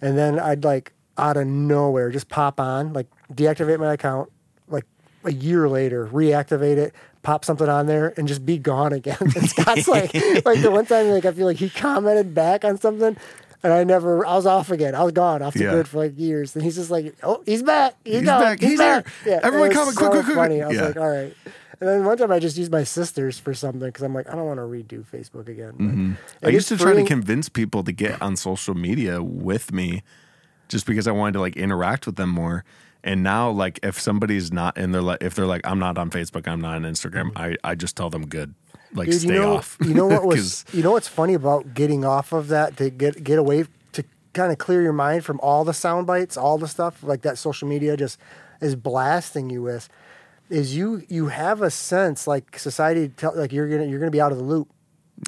and 0.00 0.16
then 0.16 0.38
I'd 0.38 0.64
like, 0.64 0.92
out 1.20 1.36
of 1.36 1.46
nowhere 1.46 2.10
just 2.10 2.28
pop 2.28 2.58
on, 2.60 2.92
like 2.92 3.06
deactivate 3.32 3.78
my 3.78 3.92
account, 3.92 4.30
like 4.68 4.84
a 5.24 5.32
year 5.32 5.68
later, 5.68 6.06
reactivate 6.06 6.76
it, 6.76 6.94
pop 7.22 7.44
something 7.44 7.68
on 7.68 7.86
there, 7.86 8.14
and 8.16 8.26
just 8.26 8.44
be 8.44 8.58
gone 8.58 8.92
again. 8.92 9.16
And 9.20 9.48
Scott's 9.48 9.88
like, 9.88 10.14
like 10.44 10.62
the 10.62 10.70
one 10.70 10.86
time, 10.86 11.08
like 11.08 11.24
I 11.24 11.32
feel 11.32 11.46
like 11.46 11.58
he 11.58 11.70
commented 11.70 12.34
back 12.34 12.64
on 12.64 12.78
something, 12.78 13.16
and 13.62 13.72
I 13.72 13.84
never, 13.84 14.24
I 14.26 14.34
was 14.34 14.46
off 14.46 14.70
again. 14.70 14.94
I 14.94 15.02
was 15.02 15.12
gone 15.12 15.42
off 15.42 15.54
the 15.54 15.64
yeah. 15.64 15.72
grid 15.72 15.88
for 15.88 15.98
like 15.98 16.18
years, 16.18 16.54
and 16.54 16.64
he's 16.64 16.76
just 16.76 16.90
like, 16.90 17.14
oh, 17.22 17.42
he's 17.44 17.62
back, 17.62 17.94
he's, 18.04 18.16
he's 18.16 18.24
back, 18.24 18.60
he's, 18.60 18.70
he's 18.70 18.78
back. 18.78 19.06
Here. 19.24 19.34
Yeah, 19.34 19.40
everyone 19.42 19.72
comment, 19.72 19.96
so 19.96 20.10
quick, 20.10 20.24
quick, 20.24 20.36
quick. 20.36 20.62
I 20.62 20.66
was 20.66 20.76
yeah. 20.76 20.82
like, 20.86 20.96
all 20.96 21.08
right. 21.08 21.34
And 21.80 21.88
then 21.88 22.04
one 22.04 22.18
time 22.18 22.30
I 22.30 22.38
just 22.38 22.58
used 22.58 22.70
my 22.70 22.84
sisters 22.84 23.38
for 23.38 23.54
something 23.54 23.88
because 23.88 24.02
I'm 24.02 24.14
like, 24.14 24.28
I 24.28 24.36
don't 24.36 24.44
want 24.44 24.58
to 24.58 24.64
redo 24.64 25.02
Facebook 25.02 25.48
again. 25.48 25.72
Mm-hmm. 25.72 26.12
I 26.44 26.50
used 26.50 26.68
to 26.68 26.76
try 26.76 26.92
to 26.92 27.04
convince 27.04 27.48
people 27.48 27.82
to 27.84 27.92
get 27.92 28.20
on 28.20 28.36
social 28.36 28.74
media 28.74 29.22
with 29.22 29.72
me 29.72 30.02
just 30.70 30.86
because 30.86 31.06
I 31.06 31.12
wanted 31.12 31.32
to 31.32 31.40
like 31.40 31.56
interact 31.56 32.06
with 32.06 32.16
them 32.16 32.30
more. 32.30 32.64
And 33.02 33.22
now, 33.22 33.50
like, 33.50 33.80
if 33.82 33.98
somebody's 33.98 34.52
not 34.52 34.76
in 34.76 34.92
their, 34.92 35.00
like, 35.00 35.22
if 35.22 35.34
they're 35.34 35.46
like, 35.46 35.62
I'm 35.64 35.78
not 35.78 35.96
on 35.96 36.10
Facebook, 36.10 36.46
I'm 36.46 36.60
not 36.60 36.74
on 36.76 36.82
Instagram, 36.82 37.32
mm-hmm. 37.32 37.38
I, 37.38 37.56
I 37.64 37.74
just 37.74 37.96
tell 37.96 38.10
them 38.10 38.26
good, 38.26 38.54
like, 38.92 39.08
Dude, 39.08 39.22
stay 39.22 39.34
you 39.34 39.40
know, 39.40 39.56
off. 39.56 39.78
you 39.80 39.94
know 39.94 40.06
what 40.06 40.24
was, 40.26 40.66
you 40.72 40.82
know 40.82 40.92
what's 40.92 41.08
funny 41.08 41.32
about 41.32 41.72
getting 41.72 42.04
off 42.04 42.32
of 42.32 42.48
that 42.48 42.76
to 42.76 42.90
get 42.90 43.24
get 43.24 43.38
away 43.38 43.64
to 43.92 44.04
kind 44.34 44.52
of 44.52 44.58
clear 44.58 44.82
your 44.82 44.92
mind 44.92 45.24
from 45.24 45.40
all 45.40 45.64
the 45.64 45.72
sound 45.72 46.06
bites, 46.06 46.36
all 46.36 46.58
the 46.58 46.68
stuff 46.68 47.02
like 47.02 47.22
that 47.22 47.38
social 47.38 47.66
media 47.66 47.96
just 47.96 48.18
is 48.60 48.76
blasting 48.76 49.48
you 49.48 49.62
with 49.62 49.88
is 50.50 50.76
you 50.76 51.02
you 51.08 51.28
have 51.28 51.62
a 51.62 51.70
sense 51.70 52.26
like 52.26 52.58
society 52.58 53.08
tell 53.08 53.34
like 53.36 53.52
you're 53.52 53.68
gonna 53.68 53.86
you're 53.86 54.00
gonna 54.00 54.10
be 54.10 54.20
out 54.20 54.32
of 54.32 54.38
the 54.38 54.44
loop. 54.44 54.68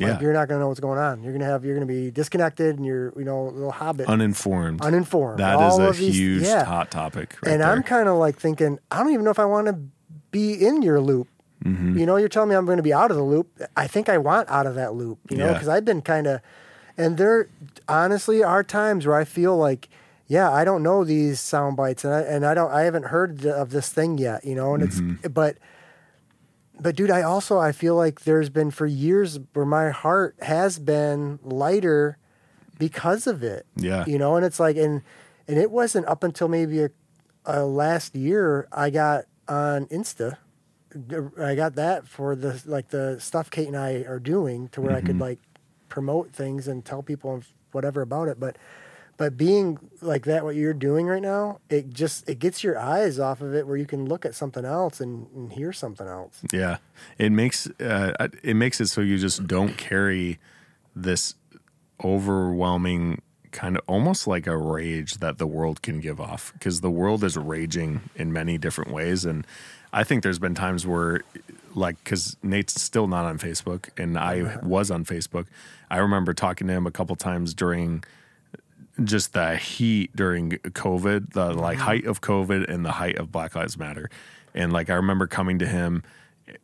Yeah. 0.00 0.12
Like 0.12 0.20
you're 0.22 0.32
not 0.32 0.48
gonna 0.48 0.60
know 0.60 0.68
what's 0.68 0.80
going 0.80 0.98
on. 0.98 1.22
You're 1.22 1.32
gonna 1.34 1.44
have 1.44 1.64
you're 1.64 1.74
gonna 1.74 1.84
be 1.86 2.10
disconnected 2.10 2.76
and 2.76 2.86
you're 2.86 3.12
you 3.18 3.24
know 3.24 3.48
a 3.48 3.50
little 3.50 3.70
hobbit 3.72 4.08
uninformed. 4.08 4.80
uninformed. 4.80 5.38
That 5.38 5.60
is 5.60 5.78
a 5.78 5.92
these- 5.92 6.16
huge 6.16 6.42
yeah. 6.44 6.64
hot 6.64 6.90
topic. 6.90 7.36
Right 7.44 7.52
and 7.52 7.60
there. 7.60 7.68
I'm 7.70 7.82
kind 7.82 8.08
of 8.08 8.16
like 8.16 8.38
thinking 8.38 8.78
I 8.90 8.98
don't 9.00 9.12
even 9.12 9.24
know 9.24 9.30
if 9.30 9.38
I 9.38 9.44
want 9.44 9.66
to 9.66 9.78
be 10.30 10.54
in 10.54 10.80
your 10.82 11.00
loop. 11.00 11.28
Mm-hmm. 11.64 11.98
You 11.98 12.06
know, 12.06 12.16
you're 12.16 12.28
telling 12.30 12.48
me 12.48 12.56
I'm 12.56 12.64
going 12.64 12.78
to 12.78 12.82
be 12.82 12.92
out 12.92 13.10
of 13.12 13.16
the 13.16 13.22
loop. 13.22 13.48
I 13.76 13.86
think 13.86 14.08
I 14.08 14.18
want 14.18 14.48
out 14.48 14.66
of 14.66 14.74
that 14.76 14.94
loop. 14.94 15.18
You 15.30 15.36
know, 15.36 15.46
Yeah. 15.46 15.52
because 15.52 15.68
I've 15.68 15.84
been 15.84 16.00
kind 16.02 16.26
of, 16.26 16.40
and 16.98 17.18
there 17.18 17.48
honestly 17.88 18.42
are 18.42 18.64
times 18.64 19.06
where 19.06 19.14
I 19.14 19.24
feel 19.24 19.56
like, 19.56 19.88
yeah, 20.26 20.50
I 20.50 20.64
don't 20.64 20.82
know 20.82 21.04
these 21.04 21.38
sound 21.38 21.76
bites, 21.76 22.04
and 22.04 22.12
I 22.14 22.20
and 22.22 22.44
I 22.46 22.54
don't 22.54 22.70
I 22.72 22.82
haven't 22.82 23.06
heard 23.06 23.44
of 23.46 23.70
this 23.70 23.90
thing 23.90 24.16
yet. 24.18 24.44
You 24.44 24.54
know, 24.54 24.74
and 24.74 24.82
Mm-hmm. 24.84 25.14
it's 25.22 25.28
but. 25.28 25.56
But 26.82 26.96
dude, 26.96 27.10
I 27.10 27.22
also 27.22 27.58
I 27.58 27.72
feel 27.72 27.94
like 27.94 28.22
there's 28.22 28.50
been 28.50 28.70
for 28.70 28.86
years 28.86 29.38
where 29.52 29.66
my 29.66 29.90
heart 29.90 30.36
has 30.42 30.78
been 30.78 31.38
lighter 31.42 32.18
because 32.78 33.26
of 33.26 33.42
it. 33.42 33.66
Yeah. 33.76 34.04
You 34.06 34.18
know, 34.18 34.36
and 34.36 34.44
it's 34.44 34.58
like 34.58 34.76
and 34.76 35.02
and 35.46 35.58
it 35.58 35.70
wasn't 35.70 36.06
up 36.06 36.24
until 36.24 36.48
maybe 36.48 36.82
a, 36.82 36.90
a 37.44 37.64
last 37.64 38.14
year 38.16 38.66
I 38.72 38.90
got 38.90 39.24
on 39.48 39.86
Insta. 39.86 40.38
I 41.40 41.54
got 41.54 41.76
that 41.76 42.06
for 42.06 42.34
the 42.36 42.60
like 42.66 42.88
the 42.88 43.18
stuff 43.20 43.50
Kate 43.50 43.68
and 43.68 43.76
I 43.76 44.02
are 44.02 44.18
doing 44.18 44.68
to 44.70 44.80
where 44.80 44.92
I 44.92 45.00
could 45.00 45.12
mm-hmm. 45.12 45.22
like 45.22 45.38
promote 45.88 46.32
things 46.32 46.68
and 46.68 46.84
tell 46.84 47.02
people 47.02 47.42
whatever 47.70 48.02
about 48.02 48.28
it. 48.28 48.40
But 48.40 48.56
but 49.16 49.36
being 49.36 49.78
like 50.00 50.24
that, 50.24 50.44
what 50.44 50.56
you're 50.56 50.74
doing 50.74 51.06
right 51.06 51.22
now, 51.22 51.60
it 51.68 51.90
just 51.90 52.28
it 52.28 52.38
gets 52.38 52.64
your 52.64 52.78
eyes 52.78 53.18
off 53.18 53.40
of 53.40 53.54
it 53.54 53.66
where 53.66 53.76
you 53.76 53.86
can 53.86 54.06
look 54.06 54.24
at 54.24 54.34
something 54.34 54.64
else 54.64 55.00
and, 55.00 55.28
and 55.34 55.52
hear 55.52 55.72
something 55.72 56.06
else. 56.06 56.42
Yeah, 56.52 56.78
it 57.18 57.30
makes 57.30 57.68
uh, 57.80 58.28
it 58.42 58.54
makes 58.54 58.80
it 58.80 58.88
so 58.88 59.00
you 59.00 59.18
just 59.18 59.46
don't 59.46 59.76
carry 59.76 60.38
this 60.94 61.34
overwhelming 62.02 63.22
kind 63.52 63.76
of 63.76 63.82
almost 63.86 64.26
like 64.26 64.46
a 64.46 64.56
rage 64.56 65.18
that 65.18 65.38
the 65.38 65.46
world 65.46 65.82
can 65.82 66.00
give 66.00 66.20
off 66.20 66.52
because 66.54 66.80
the 66.80 66.90
world 66.90 67.22
is 67.22 67.36
raging 67.36 68.00
in 68.16 68.32
many 68.32 68.56
different 68.56 68.90
ways 68.90 69.24
and 69.26 69.46
I 69.92 70.04
think 70.04 70.22
there's 70.22 70.38
been 70.38 70.54
times 70.54 70.86
where 70.86 71.20
like 71.74 72.02
cuz 72.02 72.36
Nate's 72.42 72.80
still 72.80 73.06
not 73.06 73.26
on 73.26 73.38
Facebook 73.38 73.90
and 73.98 74.18
I 74.18 74.58
was 74.62 74.90
on 74.90 75.04
Facebook. 75.04 75.46
I 75.90 75.98
remember 75.98 76.32
talking 76.32 76.66
to 76.66 76.72
him 76.72 76.86
a 76.86 76.90
couple 76.90 77.14
times 77.14 77.52
during 77.52 78.02
just 79.06 79.32
the 79.32 79.56
heat 79.56 80.14
during 80.14 80.50
COVID, 80.52 81.32
the 81.32 81.52
like 81.52 81.78
height 81.78 82.06
of 82.06 82.20
COVID 82.20 82.68
and 82.68 82.84
the 82.84 82.92
height 82.92 83.16
of 83.18 83.30
Black 83.32 83.54
Lives 83.54 83.76
Matter. 83.78 84.10
And 84.54 84.72
like 84.72 84.90
I 84.90 84.94
remember 84.94 85.26
coming 85.26 85.58
to 85.60 85.66
him 85.66 86.02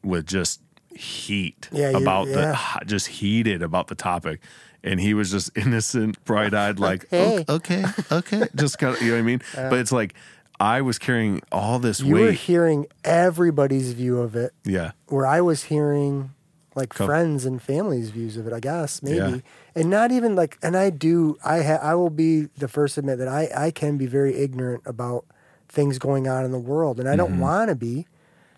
with 0.02 0.26
just 0.26 0.60
heat 0.94 1.68
Yeah, 1.72 1.90
you- 1.90 1.96
about 1.98 2.26
the 2.26 2.40
yeah. 2.40 2.78
just 2.86 3.06
heated 3.06 3.62
about 3.62 3.86
the 3.88 3.94
topic. 3.94 4.40
And 4.84 5.00
he 5.00 5.12
was 5.12 5.30
just 5.30 5.50
innocent, 5.56 6.22
bright 6.24 6.54
eyed, 6.54 6.78
like, 6.88 7.08
Hey. 7.10 7.44
okay, 7.48 7.84
okay. 8.12 8.44
Just 8.54 8.78
kind 8.78 8.94
of, 8.94 9.02
you 9.02 9.08
know 9.08 9.14
what 9.16 9.18
I 9.18 9.22
mean? 9.22 9.42
but 9.54 9.74
it's 9.74 9.90
like, 9.90 10.14
I 10.60 10.82
was 10.82 10.98
carrying 10.98 11.42
all 11.50 11.78
this 11.80 12.00
You 12.00 12.14
were 12.14 12.30
hearing 12.32 12.86
everybody's 13.04 13.92
view 13.92 14.18
of 14.20 14.36
it, 14.36 14.52
yeah. 14.64 14.92
where 15.08 15.26
I 15.26 15.40
was 15.40 15.64
hearing 15.64 16.30
like 16.78 16.90
Co- 16.94 17.06
friends 17.06 17.44
and 17.44 17.60
families' 17.60 18.10
views 18.10 18.36
of 18.38 18.46
it. 18.46 18.52
I 18.54 18.60
guess 18.60 19.02
maybe, 19.02 19.16
Yeah. 19.16 19.38
and 19.74 19.90
not 19.90 20.12
even 20.12 20.34
like. 20.34 20.56
And 20.62 20.76
I 20.76 20.90
do. 20.90 21.36
I 21.44 21.62
ha- 21.62 21.80
I 21.82 21.94
will 21.94 22.10
be 22.10 22.48
the 22.56 22.68
first 22.68 22.94
to 22.94 23.00
admit 23.00 23.18
that 23.18 23.28
I 23.28 23.48
I 23.66 23.70
can 23.70 23.98
be 23.98 24.06
very 24.06 24.34
ignorant 24.36 24.82
about 24.86 25.24
things 25.68 25.98
going 25.98 26.26
on 26.26 26.44
in 26.46 26.52
the 26.52 26.58
world, 26.72 26.98
and 27.00 27.08
I 27.08 27.12
Mm-hmm. 27.12 27.18
don't 27.18 27.40
want 27.40 27.68
to 27.68 27.74
be, 27.74 28.06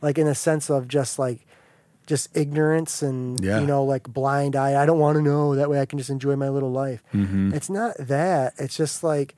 like 0.01 0.17
in 0.19 0.27
a 0.29 0.35
sense 0.35 0.71
of 0.71 0.87
just 0.89 1.19
like. 1.19 1.41
Just 2.07 2.37
ignorance 2.37 3.03
and 3.03 3.39
Yeah. 3.39 3.61
you 3.61 3.67
know, 3.69 3.85
like 3.85 4.09
blind 4.13 4.57
eye. 4.57 4.75
I 4.83 4.85
don't 4.85 4.99
want 4.99 5.15
to 5.19 5.23
know. 5.23 5.55
That 5.55 5.71
way, 5.71 5.79
I 5.81 5.87
can 5.87 5.97
just 5.97 6.11
enjoy 6.11 6.35
my 6.35 6.49
little 6.49 6.73
life. 6.73 7.05
Mm-hmm. 7.15 7.55
It's 7.55 7.71
not 7.71 7.95
that. 8.01 8.55
It's 8.59 8.77
just 8.77 9.05
like, 9.05 9.37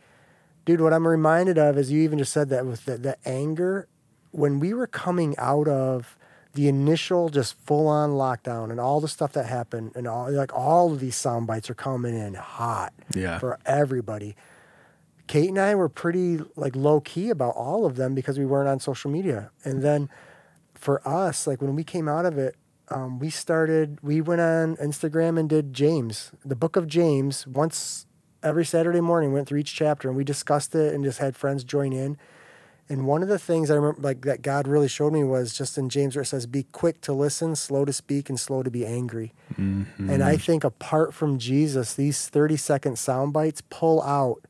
dude. 0.64 0.80
What 0.80 0.94
I'm 0.94 1.06
reminded 1.06 1.58
of 1.58 1.76
is 1.76 1.90
you 1.92 2.00
even 2.00 2.18
just 2.18 2.32
said 2.32 2.48
that 2.48 2.64
with 2.64 2.86
the, 2.86 2.96
the 2.96 3.16
anger 3.28 3.88
when 4.30 4.58
we 4.58 4.72
were 4.72 4.86
coming 4.86 5.34
out 5.36 5.68
of 5.68 6.16
the 6.54 6.68
initial 6.68 7.28
just 7.30 7.54
full 7.64 7.86
on 7.88 8.10
lockdown 8.10 8.70
and 8.70 8.78
all 8.78 9.00
the 9.00 9.08
stuff 9.08 9.32
that 9.32 9.46
happened 9.46 9.92
and 9.94 10.06
all 10.06 10.30
like 10.30 10.52
all 10.54 10.92
of 10.92 11.00
these 11.00 11.16
sound 11.16 11.46
bites 11.46 11.70
are 11.70 11.74
coming 11.74 12.14
in 12.14 12.34
hot 12.34 12.92
Yeah. 13.14 13.38
for 13.38 13.58
everybody. 13.64 14.36
Kate 15.28 15.48
and 15.48 15.58
I 15.58 15.74
were 15.74 15.88
pretty 15.88 16.40
like 16.56 16.76
low 16.76 17.00
key 17.00 17.30
about 17.30 17.54
all 17.54 17.86
of 17.86 17.96
them 17.96 18.14
because 18.14 18.38
we 18.38 18.44
weren't 18.44 18.68
on 18.68 18.80
social 18.80 19.10
media. 19.10 19.50
And 19.64 19.82
then 19.82 20.10
for 20.74 21.06
us, 21.08 21.46
like 21.46 21.62
when 21.62 21.74
we 21.74 21.84
came 21.84 22.08
out 22.08 22.26
of 22.26 22.36
it, 22.36 22.56
um, 22.88 23.18
we 23.18 23.30
started 23.30 23.98
we 24.02 24.20
went 24.20 24.40
on 24.42 24.76
Instagram 24.76 25.38
and 25.38 25.48
did 25.48 25.72
James, 25.72 26.32
the 26.44 26.56
book 26.56 26.76
of 26.76 26.86
James, 26.86 27.46
once 27.46 28.04
every 28.42 28.64
Saturday 28.66 29.00
morning, 29.00 29.32
went 29.32 29.48
through 29.48 29.60
each 29.60 29.74
chapter 29.74 30.08
and 30.08 30.16
we 30.16 30.24
discussed 30.24 30.74
it 30.74 30.92
and 30.92 31.02
just 31.02 31.18
had 31.18 31.34
friends 31.36 31.64
join 31.64 31.92
in. 31.94 32.18
And 32.92 33.06
one 33.06 33.22
of 33.22 33.28
the 33.28 33.38
things 33.38 33.70
I 33.70 33.76
remember, 33.76 34.02
like 34.02 34.20
that 34.26 34.42
God 34.42 34.68
really 34.68 34.86
showed 34.86 35.14
me, 35.14 35.24
was 35.24 35.56
just 35.56 35.78
in 35.78 35.88
James 35.88 36.14
where 36.14 36.24
it 36.24 36.26
says, 36.26 36.44
"Be 36.44 36.64
quick 36.64 37.00
to 37.00 37.14
listen, 37.14 37.56
slow 37.56 37.86
to 37.86 37.92
speak, 37.92 38.28
and 38.28 38.38
slow 38.38 38.62
to 38.62 38.70
be 38.70 38.84
angry." 38.84 39.32
Mm-hmm. 39.58 40.10
And 40.10 40.22
I 40.22 40.36
think 40.36 40.62
apart 40.62 41.14
from 41.14 41.38
Jesus, 41.38 41.94
these 41.94 42.28
thirty-second 42.28 42.98
sound 42.98 43.32
bites 43.32 43.62
pull 43.70 44.02
out 44.02 44.44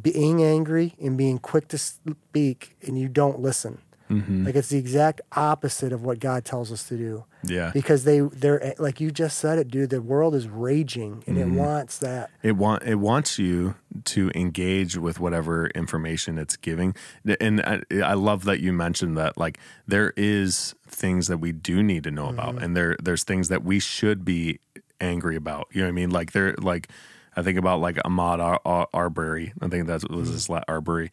being 0.00 0.42
angry 0.42 0.94
and 0.98 1.18
being 1.18 1.38
quick 1.38 1.68
to 1.68 1.76
speak, 1.76 2.74
and 2.80 2.98
you 2.98 3.08
don't 3.08 3.40
listen. 3.40 3.82
Mm-hmm. 4.08 4.46
Like 4.46 4.54
it's 4.54 4.70
the 4.70 4.78
exact 4.78 5.20
opposite 5.32 5.92
of 5.92 6.02
what 6.02 6.20
God 6.20 6.46
tells 6.46 6.72
us 6.72 6.88
to 6.88 6.96
do. 6.96 7.24
Yeah. 7.42 7.70
Because 7.72 8.04
they, 8.04 8.20
they're 8.20 8.62
eh, 8.62 8.74
like 8.78 9.00
you 9.00 9.10
just 9.10 9.38
said 9.38 9.58
it, 9.58 9.68
dude. 9.68 9.90
The 9.90 10.02
world 10.02 10.34
is 10.34 10.48
raging, 10.48 11.22
and 11.26 11.38
it 11.38 11.46
mm-hmm. 11.46 11.56
wants 11.56 11.98
that. 11.98 12.30
It 12.42 12.56
want 12.56 12.82
it 12.82 12.96
wants 12.96 13.38
you 13.38 13.76
to 14.04 14.30
engage 14.34 14.96
with 14.96 15.20
whatever 15.20 15.68
information 15.68 16.38
it's 16.38 16.56
giving, 16.56 16.94
and 17.40 17.60
I, 17.60 17.82
I 18.02 18.14
love 18.14 18.44
that 18.44 18.60
you 18.60 18.72
mentioned 18.72 19.16
that. 19.18 19.38
Like 19.38 19.58
there 19.86 20.12
is 20.16 20.74
things 20.86 21.28
that 21.28 21.38
we 21.38 21.52
do 21.52 21.82
need 21.82 22.04
to 22.04 22.10
know 22.10 22.28
about, 22.28 22.56
mm-hmm. 22.56 22.64
and 22.64 22.76
there 22.76 22.96
there's 23.02 23.24
things 23.24 23.48
that 23.48 23.62
we 23.64 23.78
should 23.78 24.24
be 24.24 24.58
angry 25.00 25.36
about. 25.36 25.68
You 25.72 25.82
know 25.82 25.86
what 25.86 25.92
I 25.92 25.92
mean? 25.92 26.10
Like 26.10 26.32
there, 26.32 26.54
like 26.58 26.90
I 27.36 27.42
think 27.42 27.58
about 27.58 27.80
like 27.80 27.96
Ahmaud 27.96 28.40
Ar- 28.40 28.60
Ar- 28.64 28.88
Arbery. 28.92 29.52
I 29.60 29.68
think 29.68 29.86
that 29.86 30.08
was 30.10 30.26
mm-hmm. 30.26 30.32
his 30.32 30.48
la- 30.48 30.64
Arbery 30.66 31.10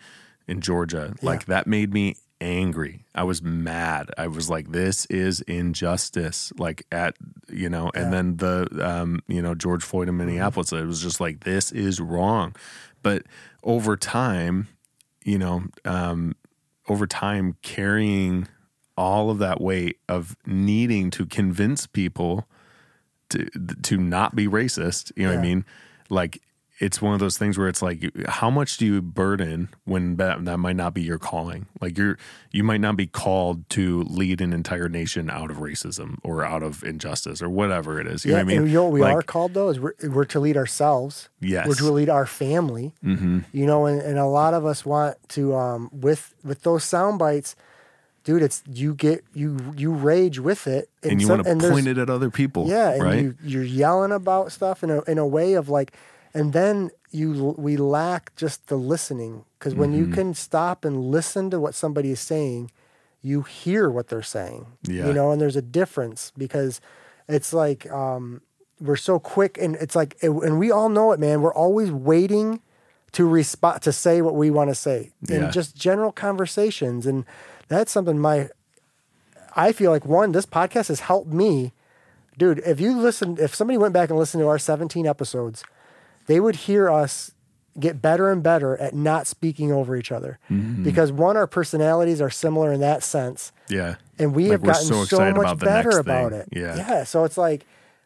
in 0.48 0.62
Georgia. 0.62 1.14
Like 1.22 1.46
that 1.46 1.68
made 1.68 1.94
me 1.94 2.16
angry. 2.42 3.06
I 3.14 3.24
was 3.24 3.42
mad. 3.42 4.12
I 4.18 4.28
was 4.28 4.50
like, 4.50 4.72
this 4.72 5.06
is 5.08 5.42
injustice. 5.42 6.52
Like 6.58 6.86
at 6.92 7.16
you 7.50 7.70
know, 7.70 7.92
and 7.96 8.12
then 8.12 8.38
the 8.38 8.68
um, 8.82 9.22
you 9.28 9.42
know, 9.42 9.56
George 9.56 9.84
Floyd 9.84 10.10
in 10.10 10.18
Minneapolis, 10.18 10.72
it 10.72 10.86
was 10.86 11.02
just 11.02 11.20
like, 11.20 11.44
this 11.44 11.72
is 11.72 12.00
wrong. 12.00 12.56
But 13.02 13.24
over 13.64 13.96
time, 13.96 14.68
you 15.24 15.38
know, 15.38 15.66
um, 15.84 16.36
over 16.88 17.08
time 17.08 17.58
carrying 17.62 18.48
all 18.98 19.30
of 19.30 19.40
that 19.40 19.60
weight 19.60 20.00
of 20.08 20.38
needing 20.46 21.12
to 21.12 21.26
convince 21.26 21.86
people 21.88 22.48
to 23.30 23.46
to 23.84 23.98
not 23.98 24.36
be 24.36 24.48
racist, 24.48 25.12
you 25.16 25.26
know 25.26 25.34
what 25.34 25.40
I 25.40 25.42
mean? 25.42 25.66
Like 26.10 26.42
it's 26.80 27.02
one 27.02 27.14
of 27.14 27.20
those 27.22 27.38
things 27.38 27.58
where 27.58 27.68
it's 27.70 27.82
like 27.82 28.12
how 28.28 28.50
much 28.50 28.78
do 28.78 28.86
you 28.86 29.02
burden 29.02 29.70
when 29.86 30.18
that, 30.18 30.44
that 30.44 30.58
might 30.58 30.76
not 30.76 30.94
be 30.94 31.02
your 31.02 31.18
calling 31.18 31.68
like 31.80 31.98
you're 31.98 32.18
you 32.52 32.64
might 32.64 32.82
not 32.82 32.98
be 32.98 33.08
called 33.08 33.70
to 33.70 34.04
lead 34.04 34.42
an 34.42 34.52
entire 34.52 34.90
nation 34.90 35.30
out 35.30 35.50
of 35.50 35.58
racism 35.58 36.18
or 36.22 36.44
out 36.44 36.64
of 36.64 36.84
injustice 36.84 37.42
or 37.42 37.50
whatever 37.50 38.00
it 38.02 38.08
is 38.08 38.26
you 38.26 38.32
yeah, 38.32 38.38
know 38.40 38.44
what 38.44 38.52
i 38.52 38.54
mean 38.54 38.58
and 38.64 38.68
you 38.68 38.74
know 38.74 38.84
what 38.84 38.92
we 38.94 39.02
Like, 39.02 39.16
are 39.16 39.22
called 39.22 39.54
though 39.54 39.70
is 39.70 39.80
we're, 39.80 39.94
we're 40.04 40.26
to 40.26 40.40
lead 40.40 40.58
ourselves. 40.58 41.30
Yes. 41.40 41.68
we're 41.68 41.76
to 41.76 41.92
lead 41.92 42.10
our 42.10 42.26
family. 42.26 42.94
mm-hmm. 43.04 43.40
You 43.54 43.66
know, 43.66 43.86
and, 43.86 44.02
and 44.02 44.18
a 44.18 44.26
lot 44.26 44.54
of 44.54 44.66
us 44.66 44.84
want 44.86 45.18
to 45.30 45.56
um, 45.56 45.90
with 45.94 46.34
with 46.44 46.64
those 46.64 46.84
sound 46.84 47.20
bites, 47.20 47.56
dude. 48.24 48.42
It's 48.42 48.64
you 48.70 48.96
get 48.96 49.24
you 49.34 49.58
you 49.78 49.92
rage 49.94 50.40
with 50.40 50.66
it, 50.68 50.90
and 51.04 51.22
you 51.22 51.28
some- 51.28 51.44
want 51.44 51.62
to 51.62 51.70
point 51.70 51.88
it 51.88 51.98
at 52.00 52.10
other 52.10 52.30
people 52.32 52.68
Yeah, 52.68 52.92
and 52.94 53.04
right 53.04 53.22
you 53.22 53.36
you're 53.44 53.64
yelling 53.64 54.12
about 54.12 54.52
stuff 54.52 54.84
in 54.84 54.90
a 54.90 55.02
in 55.04 55.18
a 55.20 55.28
way 55.28 55.54
of 55.54 55.70
like, 55.70 55.94
and 56.36 56.54
then 56.54 56.92
you 57.12 57.56
we 57.58 57.78
lack 57.78 58.36
just 58.36 58.68
the 58.68 58.76
listening 58.76 59.46
because 59.58 59.74
when 59.74 59.92
Mm-hmm. 59.94 60.00
you 60.10 60.14
can 60.14 60.34
stop 60.36 60.86
and 60.86 61.06
listen 61.06 61.50
to 61.50 61.60
what 61.60 61.74
somebody 61.74 62.12
is 62.12 62.20
saying, 62.20 62.70
you 63.22 63.42
hear 63.42 63.90
what 63.90 64.10
they're 64.10 64.22
saying. 64.22 64.68
Yeah. 64.84 65.08
You 65.08 65.14
know, 65.14 65.32
and 65.32 65.42
there's 65.42 65.56
a 65.56 65.62
difference 65.64 66.32
because 66.38 66.82
it's 67.28 67.54
like 67.54 67.90
um, 67.90 68.42
we're 68.80 68.98
so 68.98 69.18
quick, 69.18 69.58
and 69.60 69.76
it's 69.78 69.96
like, 69.96 70.18
and 70.22 70.60
we 70.60 70.70
all 70.70 70.90
know 70.90 71.12
it, 71.14 71.20
man. 71.20 71.42
We're 71.42 71.54
always 71.54 71.90
waiting 71.92 72.60
to 73.14 73.26
respond 73.26 73.82
to 73.84 73.92
say 73.94 74.22
what 74.22 74.36
we 74.36 74.52
want 74.52 74.70
to 74.70 74.76
say 74.76 75.12
in 75.30 75.44
Yeah. 75.44 75.50
just 75.50 75.76
general 75.76 76.12
conversations, 76.12 77.08
and 77.08 77.24
that's 77.70 77.92
something 77.92 78.20
my 78.20 78.50
I 79.56 79.72
feel 79.72 79.90
like 79.90 80.06
one, 80.06 80.34
this 80.34 80.46
podcast 80.46 80.90
has 80.90 81.00
helped 81.02 81.32
me 81.32 81.72
dude, 82.38 82.60
if 82.66 82.82
you 82.82 82.98
listen, 83.00 83.38
if 83.40 83.56
somebody 83.56 83.78
went 83.78 83.94
back 83.94 84.10
and 84.10 84.20
listened 84.20 84.42
to 84.42 84.48
our 84.50 84.60
17 84.60 85.08
episodes, 85.08 85.64
they 86.28 86.40
would 86.40 86.56
hear 86.56 86.90
us 86.90 87.32
get 87.80 88.02
better 88.02 88.32
and 88.32 88.42
better 88.42 88.78
at 88.78 88.94
not 88.94 89.28
speaking 89.28 89.72
over 89.72 89.96
each 89.98 90.12
other 90.12 90.40
Mm-hmm. 90.50 90.84
because 90.84 91.12
one, 91.12 91.36
our 91.36 91.48
personalities 91.48 92.22
are 92.22 92.30
similar 92.30 92.72
in 92.72 92.80
that 92.80 93.04
sense, 93.04 93.52
Yeah. 93.70 93.96
and 94.18 94.34
we 94.34 94.44
Like, 94.44 94.52
have 94.54 94.64
gotten 94.64 94.86
so 94.86 95.04
so, 95.06 95.20
much 95.32 95.36
about 95.52 95.60
better 95.60 95.98
about 96.00 96.32
thing. 96.32 96.40
it. 96.42 96.48
Yeah. 96.54 96.76
yeah. 96.78 97.04
So 97.04 97.26
it's 97.26 97.38
like, 97.38 97.66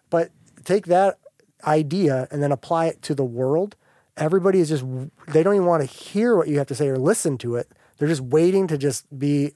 but 0.10 0.32
take 0.66 0.88
that 0.88 1.20
idea 1.66 2.28
and 2.32 2.42
then 2.42 2.52
apply 2.52 2.88
it 2.88 3.02
to 3.04 3.14
the 3.16 3.24
world. 3.24 3.76
Everybody 4.18 4.60
is 4.60 4.70
just 4.70 4.84
they 5.28 5.44
don't 5.44 5.54
even 5.56 5.68
want 5.68 5.82
to 5.82 5.88
hear 5.88 6.36
what 6.36 6.48
you 6.48 6.58
have 6.58 6.68
to 6.68 6.76
say 6.76 6.88
or 6.90 6.98
listen 6.98 7.38
to 7.40 7.56
it. 7.56 7.68
They're 7.98 8.08
just 8.08 8.22
waiting 8.22 8.68
to 8.68 8.78
just 8.78 9.06
be 9.18 9.54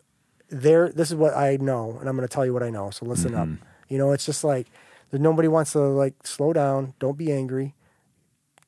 there. 0.50 0.90
This 0.90 1.10
is 1.10 1.16
what 1.16 1.36
I 1.36 1.58
know, 1.58 1.98
and 2.00 2.08
I'm 2.08 2.16
going 2.16 2.28
to 2.28 2.32
tell 2.34 2.46
you 2.46 2.54
what 2.54 2.62
I 2.64 2.70
know. 2.70 2.92
So 2.92 3.06
listen 3.06 3.32
Mm-hmm. 3.32 3.54
up. 3.54 3.60
You 3.90 3.98
know, 3.98 4.12
it's 4.12 4.26
just 4.26 4.44
like 4.44 4.68
nobody 5.12 5.48
wants 5.48 5.72
to 5.74 5.80
like 5.80 6.14
slow 6.26 6.54
down. 6.54 6.94
Don't 7.00 7.18
be 7.18 7.32
angry. 7.32 7.74